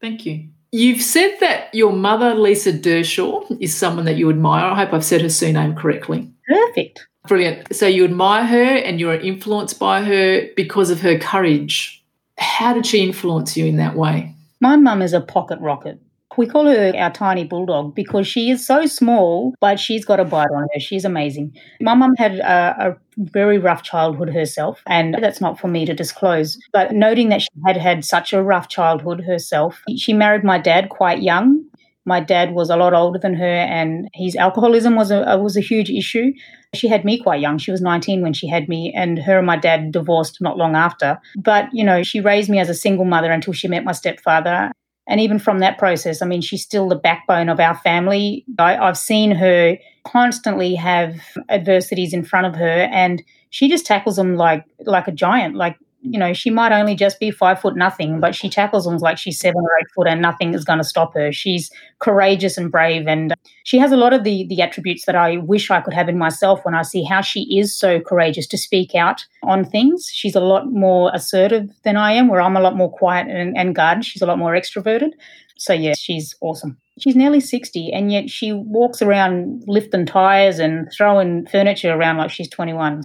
Thank 0.00 0.26
you. 0.26 0.48
You've 0.72 1.02
said 1.02 1.36
that 1.40 1.72
your 1.72 1.92
mother, 1.92 2.34
Lisa 2.34 2.72
Dershaw, 2.72 3.56
is 3.60 3.74
someone 3.74 4.06
that 4.06 4.16
you 4.16 4.28
admire. 4.28 4.64
I 4.64 4.74
hope 4.74 4.92
I've 4.92 5.04
said 5.04 5.22
her 5.22 5.28
surname 5.28 5.76
correctly. 5.76 6.30
Perfect. 6.48 7.06
Brilliant. 7.28 7.74
So 7.74 7.86
you 7.86 8.04
admire 8.04 8.44
her 8.44 8.76
and 8.78 8.98
you're 9.00 9.14
influenced 9.14 9.78
by 9.78 10.02
her 10.02 10.48
because 10.56 10.90
of 10.90 11.00
her 11.00 11.18
courage. 11.18 12.04
How 12.38 12.74
did 12.74 12.86
she 12.86 13.02
influence 13.02 13.56
you 13.56 13.66
in 13.66 13.76
that 13.76 13.94
way? 13.94 14.34
My 14.60 14.76
mum 14.76 15.00
is 15.00 15.12
a 15.12 15.20
pocket 15.20 15.60
rocket. 15.60 16.00
We 16.36 16.46
call 16.46 16.66
her 16.66 16.92
our 16.96 17.10
tiny 17.10 17.44
bulldog 17.44 17.94
because 17.94 18.26
she 18.26 18.50
is 18.50 18.66
so 18.66 18.86
small, 18.86 19.54
but 19.60 19.78
she's 19.78 20.04
got 20.04 20.20
a 20.20 20.24
bite 20.24 20.50
on 20.54 20.66
her. 20.72 20.80
She's 20.80 21.04
amazing. 21.04 21.56
My 21.80 21.94
mum 21.94 22.14
had 22.16 22.38
a, 22.38 22.88
a, 22.88 22.96
very 23.18 23.58
rough 23.58 23.84
childhood 23.84 24.28
herself, 24.28 24.82
and 24.88 25.16
that's 25.20 25.40
not 25.40 25.58
for 25.60 25.68
me 25.68 25.86
to 25.86 25.94
disclose. 25.94 26.58
But 26.72 26.92
noting 26.92 27.28
that 27.28 27.42
she 27.42 27.48
had 27.64 27.76
had 27.76 28.04
such 28.04 28.32
a 28.32 28.42
rough 28.42 28.68
childhood 28.68 29.20
herself, 29.20 29.82
she 29.96 30.12
married 30.12 30.42
my 30.42 30.58
dad 30.58 30.88
quite 30.88 31.22
young. 31.22 31.64
My 32.06 32.20
dad 32.20 32.54
was 32.54 32.70
a 32.70 32.76
lot 32.76 32.92
older 32.92 33.18
than 33.18 33.34
her, 33.34 33.44
and 33.44 34.08
his 34.14 34.34
alcoholism 34.34 34.96
was 34.96 35.12
a 35.12 35.38
was 35.38 35.56
a 35.56 35.60
huge 35.60 35.90
issue. 35.90 36.32
She 36.74 36.88
had 36.88 37.04
me 37.04 37.18
quite 37.18 37.40
young. 37.40 37.56
She 37.58 37.70
was 37.70 37.80
19 37.80 38.20
when 38.20 38.32
she 38.32 38.48
had 38.48 38.68
me, 38.68 38.92
and 38.94 39.18
her 39.20 39.38
and 39.38 39.46
my 39.46 39.56
dad 39.56 39.92
divorced 39.92 40.38
not 40.40 40.58
long 40.58 40.74
after. 40.74 41.18
But, 41.36 41.68
you 41.72 41.84
know, 41.84 42.02
she 42.02 42.20
raised 42.20 42.50
me 42.50 42.58
as 42.58 42.68
a 42.68 42.74
single 42.74 43.04
mother 43.04 43.30
until 43.30 43.52
she 43.52 43.68
met 43.68 43.84
my 43.84 43.92
stepfather. 43.92 44.72
And 45.06 45.20
even 45.20 45.38
from 45.38 45.58
that 45.58 45.78
process, 45.78 46.22
I 46.22 46.26
mean, 46.26 46.40
she's 46.40 46.62
still 46.62 46.88
the 46.88 46.96
backbone 46.96 47.48
of 47.48 47.60
our 47.60 47.76
family. 47.76 48.44
I, 48.58 48.76
I've 48.76 48.96
seen 48.96 49.32
her 49.32 49.76
constantly 50.04 50.74
have 50.74 51.20
adversities 51.48 52.14
in 52.14 52.24
front 52.24 52.46
of 52.46 52.54
her, 52.54 52.88
and 52.92 53.22
she 53.50 53.68
just 53.68 53.86
tackles 53.86 54.16
them 54.16 54.36
like 54.36 54.64
like 54.80 55.06
a 55.06 55.12
giant. 55.12 55.56
Like 55.56 55.76
you 56.04 56.18
know, 56.18 56.34
she 56.34 56.50
might 56.50 56.70
only 56.70 56.94
just 56.94 57.18
be 57.18 57.30
five 57.30 57.60
foot 57.60 57.76
nothing, 57.76 58.20
but 58.20 58.34
she 58.34 58.50
tackles 58.50 58.84
them 58.84 58.98
like 58.98 59.16
she's 59.16 59.38
seven 59.38 59.62
or 59.62 59.70
eight 59.80 59.90
foot, 59.94 60.06
and 60.06 60.20
nothing 60.20 60.52
is 60.52 60.64
going 60.64 60.78
to 60.78 60.84
stop 60.84 61.14
her. 61.14 61.32
She's 61.32 61.70
courageous 61.98 62.58
and 62.58 62.70
brave, 62.70 63.06
and 63.08 63.34
she 63.64 63.78
has 63.78 63.90
a 63.90 63.96
lot 63.96 64.12
of 64.12 64.22
the 64.22 64.46
the 64.48 64.60
attributes 64.60 65.06
that 65.06 65.16
I 65.16 65.38
wish 65.38 65.70
I 65.70 65.80
could 65.80 65.94
have 65.94 66.08
in 66.10 66.18
myself. 66.18 66.64
When 66.64 66.74
I 66.74 66.82
see 66.82 67.02
how 67.04 67.22
she 67.22 67.58
is 67.58 67.76
so 67.76 68.00
courageous 68.00 68.46
to 68.48 68.58
speak 68.58 68.94
out 68.94 69.24
on 69.42 69.64
things, 69.64 70.10
she's 70.12 70.34
a 70.34 70.40
lot 70.40 70.70
more 70.70 71.10
assertive 71.14 71.70
than 71.84 71.96
I 71.96 72.12
am. 72.12 72.28
Where 72.28 72.42
I'm 72.42 72.56
a 72.56 72.60
lot 72.60 72.76
more 72.76 72.92
quiet 72.92 73.28
and, 73.28 73.56
and 73.56 73.74
guarded. 73.74 74.04
She's 74.04 74.22
a 74.22 74.26
lot 74.26 74.38
more 74.38 74.52
extroverted. 74.52 75.12
So 75.56 75.72
yeah, 75.72 75.94
she's 75.96 76.34
awesome. 76.42 76.76
She's 76.98 77.16
nearly 77.16 77.40
60 77.40 77.92
and 77.92 78.12
yet 78.12 78.30
she 78.30 78.52
walks 78.52 79.02
around 79.02 79.64
lifting 79.66 80.06
tires 80.06 80.58
and 80.58 80.90
throwing 80.92 81.46
furniture 81.46 81.92
around 81.92 82.18
like 82.18 82.30
she's 82.30 82.48
21. 82.50 83.02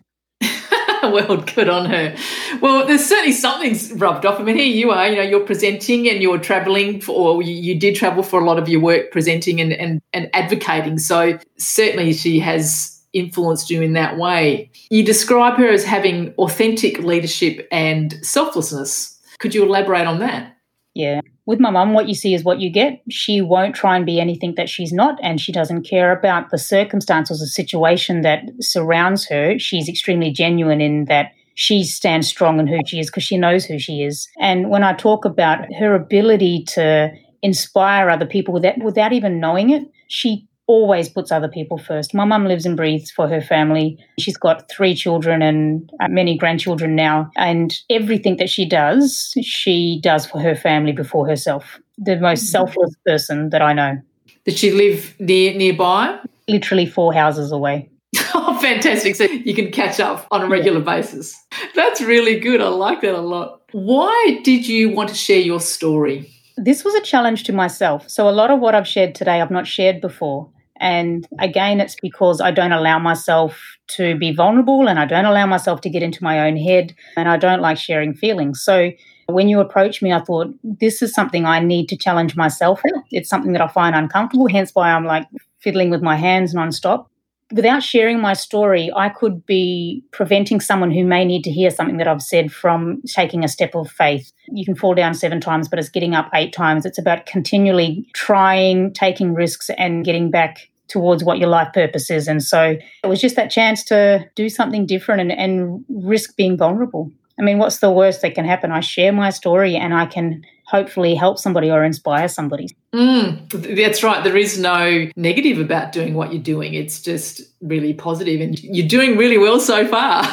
well, 1.04 1.38
good 1.38 1.70
on 1.70 1.86
her. 1.86 2.16
Well, 2.62 2.86
there's 2.86 3.06
certainly 3.06 3.32
something's 3.32 3.92
rubbed 3.94 4.26
off. 4.26 4.40
I 4.40 4.44
mean, 4.44 4.56
here 4.56 4.66
you 4.66 4.92
are, 4.92 5.08
you 5.08 5.16
know, 5.16 5.22
you're 5.22 5.46
presenting 5.46 6.10
and 6.10 6.22
you're 6.22 6.40
traveling 6.40 7.02
for, 7.02 7.36
or 7.36 7.42
you, 7.42 7.54
you 7.54 7.80
did 7.80 7.96
travel 7.96 8.24
for 8.24 8.40
a 8.40 8.46
lot 8.46 8.60
of 8.60 8.68
your 8.68 8.82
work 8.82 9.12
presenting 9.12 9.62
and, 9.62 9.74
and, 9.74 10.02
and 10.14 10.30
advocating. 10.34 10.98
So 10.98 11.38
certainly 11.58 12.14
she 12.14 12.40
has 12.40 13.02
influenced 13.14 13.70
you 13.70 13.82
in 13.82 13.94
that 13.94 14.18
way. 14.18 14.70
You 14.90 15.04
describe 15.04 15.58
her 15.58 15.70
as 15.70 15.84
having 15.84 16.34
authentic 16.38 17.00
leadership 17.00 17.68
and 17.72 18.14
selflessness. 18.26 19.20
Could 19.40 19.56
you 19.56 19.64
elaborate 19.64 20.06
on 20.06 20.20
that? 20.20 20.56
Yeah 20.94 21.22
with 21.50 21.60
my 21.60 21.72
mum, 21.72 21.94
what 21.94 22.08
you 22.08 22.14
see 22.14 22.36
is 22.36 22.44
what 22.44 22.60
you 22.60 22.70
get. 22.70 23.02
She 23.10 23.42
won't 23.42 23.74
try 23.74 23.96
and 23.96 24.06
be 24.06 24.20
anything 24.20 24.54
that 24.54 24.70
she's 24.70 24.94
not, 24.94 25.18
and 25.24 25.42
she 25.42 25.52
doesn't 25.52 25.82
care 25.82 26.12
about 26.12 26.52
the 26.52 26.60
circumstances 26.60 27.42
or 27.42 27.48
situation 27.48 28.22
that 28.22 28.44
surrounds 28.60 29.28
her. 29.30 29.58
She's 29.58 29.90
extremely 29.90 30.30
genuine 30.30 30.80
in 30.80 31.06
that 31.06 31.32
she 31.56 31.84
stands 31.84 32.28
strong 32.28 32.60
in 32.60 32.68
who 32.68 32.82
she 32.86 33.00
is 33.00 33.08
because 33.08 33.24
she 33.24 33.36
knows 33.36 33.66
who 33.66 33.80
she 33.80 34.04
is. 34.04 34.28
And 34.40 34.70
when 34.70 34.84
I 34.84 34.94
talk 34.94 35.26
about 35.26 35.74
her 35.74 35.96
ability 35.96 36.66
to 36.76 37.12
inspire 37.42 38.12
other 38.12 38.28
people 38.28 38.54
without, 38.54 38.78
without 38.84 39.12
even 39.12 39.40
knowing 39.40 39.72
it, 39.72 39.82
she 40.08 40.48
always 40.70 41.10
puts 41.10 41.32
other 41.32 41.48
people 41.48 41.80
first. 41.80 42.14
My 42.14 42.26
mum 42.26 42.46
lives 42.46 42.64
and 42.64 42.78
breathes 42.78 43.10
for 43.10 43.28
her 43.28 43.42
family. 43.42 43.98
She's 44.20 44.38
got 44.38 44.70
three 44.70 44.94
children 44.94 45.42
and 45.42 45.92
uh, 46.00 46.08
many 46.08 46.38
grandchildren 46.38 46.96
now. 46.96 47.32
And 47.36 47.76
everything 47.90 48.38
that 48.38 48.52
she 48.52 48.70
does, 48.70 49.34
she 49.42 50.00
does 50.04 50.28
for 50.28 50.40
her 50.40 50.56
family 50.56 50.92
before 50.92 51.28
herself. 51.28 51.80
The 51.98 52.18
most 52.18 52.44
mm-hmm. 52.44 52.52
selfless 52.52 52.96
person 53.04 53.50
that 53.50 53.64
I 53.64 53.74
know. 53.74 54.00
Does 54.46 54.60
she 54.60 54.72
live 54.72 55.16
near 55.20 55.56
nearby? 55.56 56.20
Literally 56.48 56.86
four 56.86 57.14
houses 57.14 57.52
away. 57.52 57.90
Oh, 58.36 58.60
fantastic. 58.60 59.16
So 59.16 59.24
you 59.24 59.56
can 59.56 59.72
catch 59.72 60.00
up 60.00 60.28
on 60.30 60.44
a 60.44 60.48
regular 60.48 60.80
yeah. 60.80 60.98
basis. 60.98 61.36
That's 61.74 62.00
really 62.00 62.40
good. 62.40 62.62
I 62.62 62.68
like 62.68 63.02
that 63.02 63.16
a 63.16 63.22
lot. 63.22 63.62
Why 63.72 64.40
did 64.44 64.68
you 64.68 64.92
want 64.92 65.10
to 65.10 65.16
share 65.16 65.40
your 65.40 65.60
story? 65.60 66.32
This 66.56 66.84
was 66.84 66.94
a 66.94 67.02
challenge 67.02 67.44
to 67.46 67.54
myself. 67.54 68.08
So, 68.08 68.30
a 68.30 68.32
lot 68.32 68.52
of 68.52 68.60
what 68.60 68.76
I've 68.76 68.88
shared 68.88 69.16
today, 69.16 69.42
I've 69.42 69.50
not 69.50 69.66
shared 69.66 70.00
before. 70.00 70.50
And 70.80 71.28
again, 71.40 71.80
it's 71.80 71.96
because 72.02 72.42
I 72.42 72.52
don't 72.52 72.72
allow 72.72 73.00
myself 73.00 73.78
to 73.98 74.18
be 74.18 74.34
vulnerable 74.34 74.88
and 74.88 75.00
I 75.00 75.06
don't 75.06 75.26
allow 75.26 75.46
myself 75.46 75.82
to 75.82 75.90
get 75.90 76.04
into 76.04 76.24
my 76.24 76.48
own 76.48 76.58
head 76.58 76.94
and 77.18 77.28
I 77.28 77.38
don't 77.38 77.62
like 77.62 77.78
sharing 77.78 78.14
feelings. 78.14 78.62
So 78.62 78.92
when 79.28 79.50
you 79.50 79.60
approached 79.60 80.02
me, 80.02 80.14
I 80.14 80.22
thought, 80.22 80.54
this 80.64 81.02
is 81.02 81.14
something 81.14 81.46
I 81.46 81.60
need 81.60 81.88
to 81.90 81.98
challenge 81.98 82.36
myself 82.36 82.82
in. 82.86 83.04
It's 83.12 83.30
something 83.30 83.54
that 83.54 83.62
I 83.62 83.68
find 83.68 83.96
uncomfortable, 83.96 84.48
hence 84.48 84.72
why 84.74 84.92
I'm 84.92 85.06
like 85.06 85.28
fiddling 85.60 85.90
with 85.90 86.02
my 86.02 86.16
hands 86.16 86.56
nonstop 86.56 87.08
without 87.52 87.82
sharing 87.82 88.20
my 88.20 88.34
story, 88.34 88.92
I 88.96 89.10
could 89.10 89.46
be 89.46 90.04
preventing 90.12 90.60
someone 90.60 90.92
who 90.92 91.04
may 91.04 91.26
need 91.26 91.44
to 91.44 91.52
hear 91.52 91.72
something 91.72 91.98
that 91.98 92.08
I've 92.08 92.22
said 92.22 92.52
from 92.52 93.02
taking 93.08 93.44
a 93.44 93.48
step 93.48 93.76
of 93.76 93.90
faith. 93.90 94.32
You 94.50 94.66
can 94.66 94.76
fall 94.76 94.94
down 94.94 95.14
seven 95.14 95.42
times, 95.42 95.68
but 95.68 95.80
it's 95.80 95.90
getting 95.90 96.14
up 96.14 96.30
eight 96.34 96.54
times. 96.54 96.86
It's 96.86 97.00
about 97.00 97.26
continually 97.26 98.08
trying, 98.14 98.94
taking 98.94 99.34
risks, 99.34 99.70
and 99.78 100.06
getting 100.06 100.30
back 100.30 100.69
towards 100.90 101.24
what 101.24 101.38
your 101.38 101.50
life 101.50 101.70
purpose 101.74 102.10
is. 102.10 102.28
And 102.28 102.44
so 102.44 102.78
it 103.04 103.08
was 103.08 103.22
just 103.22 103.36
that 103.36 103.50
chance 103.50 103.84
to 103.86 104.28
do 104.36 104.50
something 104.50 104.86
different 104.86 105.22
and, 105.22 105.32
and 105.32 105.86
risk 105.90 106.36
being 106.36 106.58
vulnerable. 106.58 107.12
I 107.40 107.42
mean, 107.42 107.58
what's 107.58 107.78
the 107.78 107.92
worst 107.92 108.22
that 108.22 108.36
can 108.36 108.44
happen? 108.44 108.72
I 108.72 108.82
share 108.82 109.14
my 109.14 109.30
story 109.30 109.76
and 109.76 109.94
I 109.94 110.06
can 110.06 110.44
hopefully 110.70 111.16
help 111.16 111.40
somebody 111.40 111.72
or 111.72 111.84
inspire 111.84 112.28
somebody. 112.28 112.68
Mm, 112.94 113.76
that's 113.76 114.04
right. 114.04 114.24
There 114.24 114.38
is 114.38 114.60
no 114.60 115.08
negative 115.16 115.60
about 115.60 115.92
doing 115.92 116.14
what 116.14 116.34
you're 116.34 116.44
doing. 116.44 116.74
It's 116.74 117.02
just 117.02 117.42
really 117.62 117.94
positive, 117.94 118.42
and 118.42 118.62
you're 118.62 118.88
doing 118.88 119.18
really 119.18 119.38
well 119.38 119.60
so 119.60 119.88
far. 119.88 120.24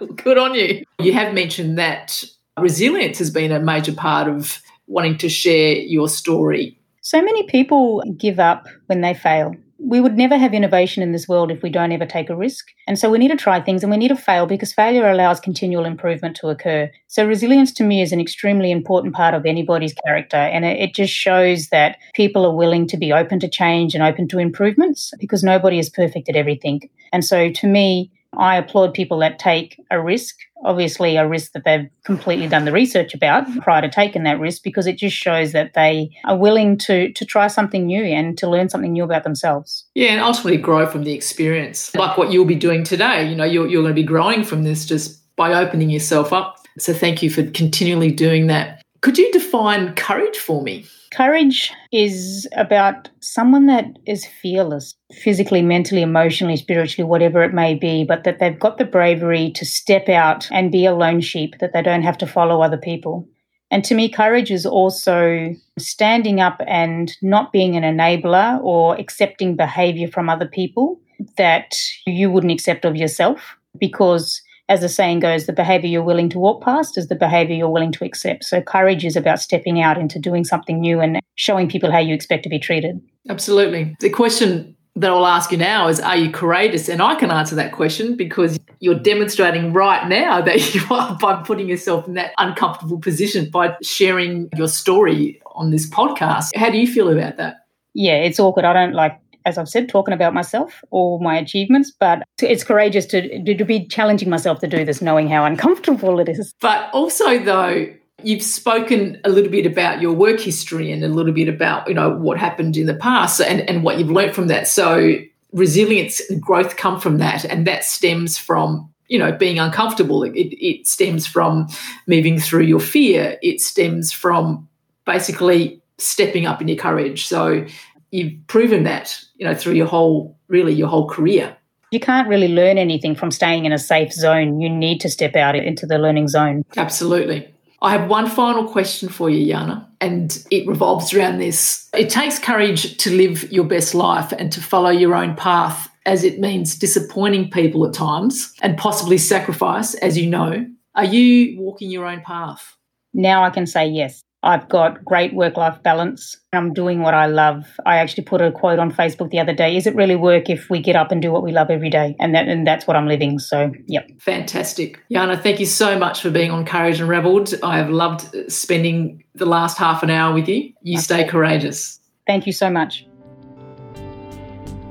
Good 0.16 0.38
on 0.38 0.54
you. 0.54 0.84
You 1.00 1.12
have 1.12 1.32
mentioned 1.34 1.78
that 1.78 2.24
resilience 2.58 3.18
has 3.18 3.30
been 3.30 3.52
a 3.52 3.60
major 3.60 3.92
part 3.92 4.26
of 4.26 4.60
wanting 4.86 5.18
to 5.18 5.28
share 5.28 5.76
your 5.76 6.08
story. 6.08 6.76
So 7.02 7.22
many 7.22 7.44
people 7.44 8.02
give 8.16 8.40
up 8.40 8.66
when 8.86 9.00
they 9.00 9.14
fail 9.14 9.54
we 9.78 10.00
would 10.00 10.16
never 10.16 10.36
have 10.36 10.54
innovation 10.54 11.02
in 11.02 11.12
this 11.12 11.28
world 11.28 11.50
if 11.50 11.62
we 11.62 11.70
don't 11.70 11.92
ever 11.92 12.04
take 12.04 12.28
a 12.28 12.36
risk. 12.36 12.66
And 12.88 12.98
so 12.98 13.08
we 13.08 13.18
need 13.18 13.28
to 13.28 13.36
try 13.36 13.60
things 13.60 13.82
and 13.82 13.90
we 13.90 13.96
need 13.96 14.08
to 14.08 14.16
fail 14.16 14.44
because 14.46 14.72
failure 14.72 15.08
allows 15.08 15.38
continual 15.38 15.84
improvement 15.84 16.36
to 16.36 16.48
occur. 16.48 16.90
So 17.06 17.26
resilience 17.26 17.72
to 17.74 17.84
me 17.84 18.02
is 18.02 18.12
an 18.12 18.20
extremely 18.20 18.72
important 18.72 19.14
part 19.14 19.34
of 19.34 19.46
anybody's 19.46 19.94
character. 20.04 20.36
And 20.36 20.64
it, 20.64 20.94
just 20.98 21.12
shows 21.12 21.68
that 21.68 21.98
people 22.14 22.44
are 22.44 22.56
willing 22.56 22.86
to 22.88 22.96
be 22.96 23.12
open 23.12 23.38
to 23.40 23.48
change 23.48 23.94
and 23.94 24.02
open 24.02 24.26
to 24.28 24.38
improvements 24.38 25.12
because 25.20 25.44
nobody 25.44 25.78
is 25.78 25.90
perfect 25.90 26.28
at 26.28 26.34
everything. 26.34 26.88
And 27.12 27.24
so 27.24 27.50
to 27.50 27.66
me, 27.68 28.10
I 28.38 28.56
applaud 28.56 28.94
people 28.94 29.18
that 29.18 29.38
take 29.38 29.80
a 29.90 30.00
risk, 30.00 30.36
obviously, 30.64 31.16
a 31.16 31.26
risk 31.26 31.52
that 31.52 31.64
they've 31.64 31.88
completely 32.04 32.46
done 32.46 32.64
the 32.64 32.72
research 32.72 33.12
about 33.12 33.44
prior 33.62 33.82
to 33.82 33.90
taking 33.90 34.22
that 34.22 34.38
risk, 34.38 34.62
because 34.62 34.86
it 34.86 34.96
just 34.96 35.16
shows 35.16 35.52
that 35.52 35.74
they 35.74 36.10
are 36.24 36.36
willing 36.36 36.78
to, 36.78 37.12
to 37.12 37.24
try 37.24 37.48
something 37.48 37.86
new 37.86 38.02
and 38.02 38.38
to 38.38 38.48
learn 38.48 38.68
something 38.68 38.92
new 38.92 39.04
about 39.04 39.24
themselves. 39.24 39.84
Yeah, 39.94 40.12
and 40.12 40.20
ultimately 40.20 40.56
grow 40.56 40.86
from 40.86 41.02
the 41.02 41.12
experience. 41.12 41.94
Like 41.94 42.16
what 42.16 42.30
you'll 42.30 42.44
be 42.44 42.54
doing 42.54 42.84
today, 42.84 43.28
you 43.28 43.34
know, 43.34 43.44
you're, 43.44 43.66
you're 43.66 43.82
going 43.82 43.94
to 43.94 44.00
be 44.00 44.06
growing 44.06 44.44
from 44.44 44.62
this 44.62 44.86
just 44.86 45.20
by 45.36 45.52
opening 45.54 45.90
yourself 45.90 46.32
up. 46.32 46.64
So 46.78 46.92
thank 46.92 47.22
you 47.22 47.30
for 47.30 47.42
continually 47.50 48.12
doing 48.12 48.46
that. 48.46 48.82
Could 49.00 49.16
you 49.16 49.30
define 49.32 49.94
courage 49.94 50.36
for 50.36 50.62
me? 50.62 50.84
Courage 51.12 51.72
is 51.92 52.48
about 52.56 53.08
someone 53.20 53.66
that 53.66 53.98
is 54.06 54.26
fearless, 54.26 54.94
physically, 55.12 55.62
mentally, 55.62 56.02
emotionally, 56.02 56.56
spiritually, 56.56 57.08
whatever 57.08 57.42
it 57.42 57.54
may 57.54 57.74
be, 57.74 58.04
but 58.04 58.24
that 58.24 58.40
they've 58.40 58.58
got 58.58 58.76
the 58.76 58.84
bravery 58.84 59.50
to 59.52 59.64
step 59.64 60.08
out 60.08 60.48
and 60.50 60.72
be 60.72 60.84
a 60.84 60.94
lone 60.94 61.20
sheep, 61.20 61.54
that 61.60 61.72
they 61.72 61.82
don't 61.82 62.02
have 62.02 62.18
to 62.18 62.26
follow 62.26 62.60
other 62.60 62.76
people. 62.76 63.26
And 63.70 63.84
to 63.84 63.94
me, 63.94 64.08
courage 64.08 64.50
is 64.50 64.66
also 64.66 65.54
standing 65.78 66.40
up 66.40 66.60
and 66.66 67.16
not 67.22 67.52
being 67.52 67.76
an 67.76 67.84
enabler 67.84 68.62
or 68.62 68.96
accepting 68.96 69.56
behavior 69.56 70.08
from 70.08 70.28
other 70.28 70.46
people 70.46 71.00
that 71.36 71.76
you 72.06 72.30
wouldn't 72.30 72.52
accept 72.52 72.84
of 72.84 72.96
yourself. 72.96 73.56
Because, 73.78 74.42
as 74.68 74.80
the 74.80 74.88
saying 74.88 75.20
goes, 75.20 75.46
the 75.46 75.52
behavior 75.52 75.88
you're 75.88 76.02
willing 76.02 76.28
to 76.30 76.38
walk 76.38 76.62
past 76.62 76.98
is 76.98 77.08
the 77.08 77.14
behavior 77.14 77.56
you're 77.56 77.70
willing 77.70 77.92
to 77.92 78.04
accept. 78.04 78.44
So, 78.44 78.60
courage 78.60 79.04
is 79.04 79.16
about 79.16 79.40
stepping 79.40 79.80
out 79.80 79.98
into 79.98 80.18
doing 80.18 80.44
something 80.44 80.80
new 80.80 81.00
and 81.00 81.20
showing 81.36 81.68
people 81.68 81.90
how 81.90 81.98
you 81.98 82.14
expect 82.14 82.42
to 82.44 82.48
be 82.48 82.58
treated. 82.58 83.00
Absolutely. 83.28 83.96
The 84.00 84.10
question 84.10 84.76
that 84.96 85.10
I'll 85.10 85.26
ask 85.26 85.50
you 85.52 85.58
now 85.58 85.88
is 85.88 86.00
Are 86.00 86.16
you 86.16 86.30
courageous? 86.30 86.88
And 86.88 87.00
I 87.00 87.14
can 87.14 87.30
answer 87.30 87.54
that 87.54 87.72
question 87.72 88.16
because 88.16 88.58
you're 88.80 88.98
demonstrating 88.98 89.72
right 89.72 90.06
now 90.08 90.40
that 90.42 90.74
you 90.74 90.82
are 90.90 91.16
by 91.18 91.42
putting 91.42 91.68
yourself 91.68 92.06
in 92.06 92.14
that 92.14 92.32
uncomfortable 92.38 92.98
position 92.98 93.50
by 93.50 93.76
sharing 93.82 94.48
your 94.56 94.68
story 94.68 95.40
on 95.54 95.70
this 95.70 95.88
podcast. 95.88 96.54
How 96.56 96.70
do 96.70 96.78
you 96.78 96.86
feel 96.86 97.08
about 97.08 97.36
that? 97.38 97.56
Yeah, 97.94 98.16
it's 98.16 98.38
awkward. 98.38 98.64
I 98.64 98.72
don't 98.72 98.92
like 98.92 99.18
as 99.48 99.58
I've 99.58 99.68
said, 99.68 99.88
talking 99.88 100.14
about 100.14 100.34
myself 100.34 100.84
or 100.90 101.18
my 101.20 101.36
achievements, 101.36 101.90
but 101.98 102.22
it's 102.40 102.62
courageous 102.62 103.06
to, 103.06 103.54
to 103.54 103.64
be 103.64 103.86
challenging 103.86 104.28
myself 104.28 104.60
to 104.60 104.66
do 104.66 104.84
this, 104.84 105.00
knowing 105.00 105.28
how 105.28 105.44
uncomfortable 105.44 106.20
it 106.20 106.28
is. 106.28 106.54
But 106.60 106.90
also, 106.92 107.38
though, 107.38 107.86
You've 108.24 108.42
spoken 108.42 109.20
a 109.24 109.28
little 109.28 109.50
bit 109.50 109.64
about 109.64 110.00
your 110.00 110.12
work 110.12 110.40
history 110.40 110.90
and 110.90 111.04
a 111.04 111.08
little 111.08 111.32
bit 111.32 111.48
about, 111.48 111.86
you 111.86 111.94
know, 111.94 112.10
what 112.10 112.36
happened 112.36 112.76
in 112.76 112.86
the 112.86 112.94
past 112.94 113.40
and, 113.40 113.60
and 113.70 113.84
what 113.84 113.96
you've 113.96 114.10
learned 114.10 114.34
from 114.34 114.48
that. 114.48 114.66
So 114.66 115.14
resilience 115.52 116.20
and 116.28 116.42
growth 116.42 116.76
come 116.76 116.98
from 116.98 117.18
that. 117.18 117.44
And 117.44 117.64
that 117.68 117.84
stems 117.84 118.36
from, 118.36 118.92
you 119.06 119.20
know, 119.20 119.30
being 119.30 119.60
uncomfortable. 119.60 120.24
It, 120.24 120.32
it 120.34 120.88
stems 120.88 121.28
from 121.28 121.68
moving 122.08 122.40
through 122.40 122.64
your 122.64 122.80
fear. 122.80 123.38
It 123.40 123.60
stems 123.60 124.10
from 124.10 124.68
basically 125.04 125.80
stepping 125.98 126.44
up 126.44 126.60
in 126.60 126.66
your 126.66 126.76
courage. 126.76 127.26
So 127.26 127.66
you've 128.10 128.34
proven 128.46 128.84
that, 128.84 129.22
you 129.36 129.46
know, 129.46 129.54
through 129.54 129.74
your 129.74 129.86
whole, 129.86 130.38
really 130.48 130.72
your 130.72 130.88
whole 130.88 131.08
career. 131.08 131.56
You 131.90 132.00
can't 132.00 132.28
really 132.28 132.48
learn 132.48 132.76
anything 132.76 133.14
from 133.14 133.30
staying 133.30 133.64
in 133.64 133.72
a 133.72 133.78
safe 133.78 134.12
zone. 134.12 134.60
You 134.60 134.68
need 134.68 135.00
to 135.00 135.08
step 135.08 135.34
out 135.36 135.56
into 135.56 135.86
the 135.86 135.98
learning 135.98 136.28
zone. 136.28 136.64
Absolutely. 136.76 137.52
I 137.80 137.92
have 137.92 138.10
one 138.10 138.28
final 138.28 138.68
question 138.68 139.08
for 139.08 139.30
you, 139.30 139.46
Jahna, 139.46 139.86
and 140.00 140.44
it 140.50 140.66
revolves 140.66 141.14
around 141.14 141.38
this. 141.38 141.88
It 141.94 142.10
takes 142.10 142.38
courage 142.38 142.96
to 142.98 143.16
live 143.16 143.50
your 143.52 143.64
best 143.64 143.94
life 143.94 144.32
and 144.32 144.50
to 144.52 144.60
follow 144.60 144.90
your 144.90 145.14
own 145.14 145.36
path, 145.36 145.88
as 146.04 146.24
it 146.24 146.40
means 146.40 146.76
disappointing 146.76 147.50
people 147.50 147.86
at 147.86 147.94
times 147.94 148.52
and 148.62 148.76
possibly 148.76 149.16
sacrifice, 149.16 149.94
as 149.94 150.18
you 150.18 150.28
know. 150.28 150.66
Are 150.96 151.04
you 151.04 151.58
walking 151.60 151.90
your 151.90 152.04
own 152.04 152.20
path? 152.22 152.76
Now 153.14 153.44
I 153.44 153.50
can 153.50 153.66
say 153.66 153.86
yes. 153.86 154.22
I've 154.44 154.68
got 154.68 155.04
great 155.04 155.34
work 155.34 155.56
life 155.56 155.82
balance. 155.82 156.36
I'm 156.52 156.72
doing 156.72 157.02
what 157.02 157.12
I 157.12 157.26
love. 157.26 157.66
I 157.84 157.96
actually 157.96 158.22
put 158.22 158.40
a 158.40 158.52
quote 158.52 158.78
on 158.78 158.92
Facebook 158.92 159.30
the 159.30 159.40
other 159.40 159.52
day. 159.52 159.76
Is 159.76 159.86
it 159.86 159.96
really 159.96 160.14
work 160.14 160.48
if 160.48 160.70
we 160.70 160.80
get 160.80 160.94
up 160.94 161.10
and 161.10 161.20
do 161.20 161.32
what 161.32 161.42
we 161.42 161.50
love 161.50 161.70
every 161.70 161.90
day? 161.90 162.14
And 162.20 162.34
that 162.36 162.46
and 162.46 162.64
that's 162.64 162.86
what 162.86 162.96
I'm 162.96 163.08
living. 163.08 163.40
So 163.40 163.72
yep. 163.86 164.08
Fantastic. 164.20 165.02
Jahna, 165.10 165.42
thank 165.42 165.58
you 165.58 165.66
so 165.66 165.98
much 165.98 166.22
for 166.22 166.30
being 166.30 166.52
on 166.52 166.64
Courage 166.64 167.00
and 167.00 167.10
Unraveled. 167.10 167.52
I 167.64 167.78
have 167.78 167.90
loved 167.90 168.50
spending 168.50 169.24
the 169.34 169.46
last 169.46 169.76
half 169.76 170.04
an 170.04 170.10
hour 170.10 170.32
with 170.32 170.48
you. 170.48 170.72
You 170.82 170.98
okay. 170.98 171.02
stay 171.02 171.24
courageous. 171.24 171.98
Thank 172.26 172.46
you 172.46 172.52
so 172.52 172.70
much. 172.70 173.06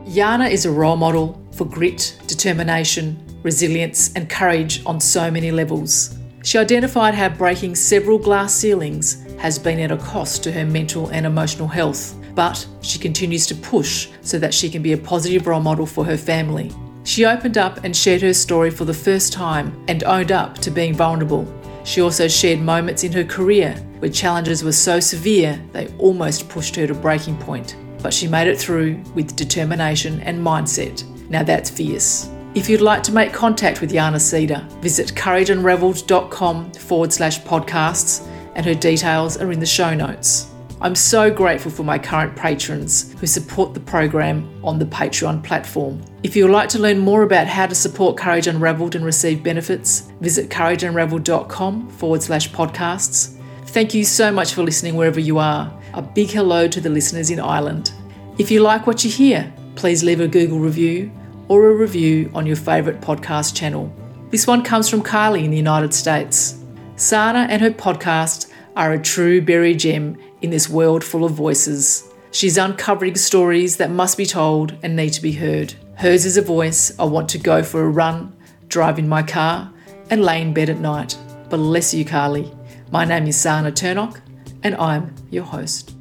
Jahna 0.07 0.49
is 0.49 0.65
a 0.65 0.71
role 0.71 0.97
model 0.97 1.41
for 1.53 1.65
grit, 1.65 2.19
determination, 2.27 3.17
resilience, 3.43 4.11
and 4.13 4.29
courage 4.29 4.85
on 4.85 4.99
so 4.99 5.31
many 5.31 5.51
levels. 5.51 6.17
She 6.43 6.57
identified 6.57 7.13
how 7.13 7.29
breaking 7.29 7.75
several 7.75 8.17
glass 8.17 8.53
ceilings 8.53 9.26
has 9.37 9.59
been 9.59 9.79
at 9.79 9.91
a 9.91 9.97
cost 9.97 10.43
to 10.43 10.51
her 10.51 10.65
mental 10.65 11.09
and 11.09 11.25
emotional 11.25 11.67
health, 11.67 12.15
but 12.35 12.65
she 12.81 12.99
continues 12.99 13.45
to 13.47 13.55
push 13.55 14.09
so 14.21 14.37
that 14.39 14.53
she 14.53 14.69
can 14.69 14.81
be 14.81 14.93
a 14.93 14.97
positive 14.97 15.47
role 15.47 15.61
model 15.61 15.85
for 15.85 16.05
her 16.05 16.17
family. 16.17 16.71
She 17.03 17.25
opened 17.25 17.57
up 17.57 17.83
and 17.83 17.95
shared 17.95 18.21
her 18.21 18.33
story 18.33 18.69
for 18.69 18.85
the 18.85 18.93
first 18.93 19.31
time 19.31 19.83
and 19.87 20.03
owned 20.03 20.31
up 20.31 20.57
to 20.59 20.71
being 20.71 20.93
vulnerable. 20.93 21.47
She 21.85 22.01
also 22.01 22.27
shared 22.27 22.59
moments 22.59 23.03
in 23.03 23.13
her 23.13 23.23
career 23.23 23.73
where 23.99 24.11
challenges 24.11 24.63
were 24.63 24.73
so 24.73 24.99
severe 24.99 25.59
they 25.71 25.87
almost 25.97 26.49
pushed 26.49 26.75
her 26.75 26.85
to 26.85 26.93
breaking 26.93 27.37
point. 27.37 27.75
But 28.03 28.13
she 28.13 28.27
made 28.27 28.47
it 28.47 28.59
through 28.59 29.01
with 29.15 29.35
determination 29.35 30.19
and 30.21 30.37
mindset. 30.45 31.03
Now 31.29 31.43
that's 31.43 31.69
fierce. 31.69 32.29
If 32.55 32.69
you'd 32.69 32.81
like 32.81 33.03
to 33.03 33.11
make 33.11 33.33
contact 33.33 33.81
with 33.81 33.91
Jahna 33.91 34.19
Cedar, 34.19 34.67
visit 34.81 35.13
courageunraveled.com 35.13 36.73
forward 36.73 37.13
slash 37.13 37.39
podcasts, 37.41 38.27
and 38.57 38.65
her 38.65 38.75
details 38.75 39.37
are 39.37 39.51
in 39.51 39.61
the 39.61 39.65
show 39.65 39.93
notes. 39.93 40.51
I'm 40.79 40.95
so 40.95 41.31
grateful 41.31 41.71
for 41.71 41.83
my 41.83 41.97
current 41.97 42.35
patrons 42.35 43.13
who 43.19 43.25
support 43.25 43.73
the 43.73 43.79
program 43.79 44.47
on 44.63 44.77
the 44.77 44.85
Patreon 44.85 45.43
platform. 45.43 46.03
If 46.21 46.35
you 46.35 46.43
would 46.43 46.53
like 46.53 46.69
to 46.69 46.79
learn 46.79 46.99
more 46.99 47.23
about 47.23 47.47
how 47.47 47.65
to 47.65 47.73
support 47.73 48.17
Courage 48.17 48.45
Unraveled 48.45 48.93
and 48.93 49.03
receive 49.03 49.41
benefits, 49.41 50.01
visit 50.21 50.49
courageunraveled.com 50.49 51.89
forward 51.89 52.21
slash 52.21 52.51
podcasts. 52.51 53.35
Thank 53.67 53.95
you 53.95 54.03
so 54.03 54.31
much 54.31 54.53
for 54.53 54.61
listening 54.61 54.95
wherever 54.95 55.19
you 55.19 55.39
are. 55.39 55.73
A 55.93 56.01
big 56.01 56.29
hello 56.29 56.67
to 56.67 56.79
the 56.79 56.89
listeners 56.89 57.31
in 57.31 57.39
Ireland. 57.39 57.91
If 58.37 58.51
you 58.51 58.59
like 58.59 58.85
what 58.85 59.03
you 59.03 59.09
hear, 59.09 59.51
please 59.75 60.03
leave 60.03 60.19
a 60.19 60.27
Google 60.27 60.59
review 60.59 61.11
or 61.47 61.69
a 61.69 61.73
review 61.73 62.29
on 62.35 62.45
your 62.45 62.55
favourite 62.55 63.01
podcast 63.01 63.55
channel. 63.55 63.91
This 64.29 64.45
one 64.45 64.63
comes 64.63 64.89
from 64.89 65.01
Carly 65.01 65.43
in 65.43 65.49
the 65.49 65.57
United 65.57 65.93
States. 65.93 66.56
Sana 66.99 67.45
and 67.47 67.61
her 67.61 67.69
podcast 67.69 68.51
are 68.75 68.91
a 68.91 68.99
true 68.99 69.39
buried 69.39 69.77
gem 69.77 70.17
in 70.41 70.49
this 70.49 70.67
world 70.67 71.03
full 71.03 71.25
of 71.25 71.31
voices. 71.31 72.11
She's 72.31 72.57
uncovering 72.57 73.15
stories 73.15 73.77
that 73.77 73.91
must 73.91 74.17
be 74.17 74.25
told 74.25 74.75
and 74.81 74.95
need 74.95 75.11
to 75.11 75.21
be 75.21 75.31
heard. 75.31 75.75
Hers 75.93 76.25
is 76.25 76.37
a 76.37 76.41
voice 76.41 76.97
I 76.97 77.03
want 77.03 77.29
to 77.29 77.37
go 77.37 77.61
for 77.61 77.83
a 77.83 77.89
run, 77.89 78.35
drive 78.67 78.97
in 78.97 79.07
my 79.07 79.21
car, 79.21 79.71
and 80.09 80.23
lay 80.23 80.41
in 80.41 80.55
bed 80.55 80.71
at 80.71 80.79
night. 80.79 81.15
Bless 81.51 81.93
you, 81.93 82.03
Carly. 82.03 82.51
My 82.91 83.05
name 83.05 83.27
is 83.27 83.39
Sana 83.39 83.71
Turnock, 83.71 84.19
and 84.63 84.73
I'm 84.77 85.13
your 85.29 85.43
host. 85.43 85.96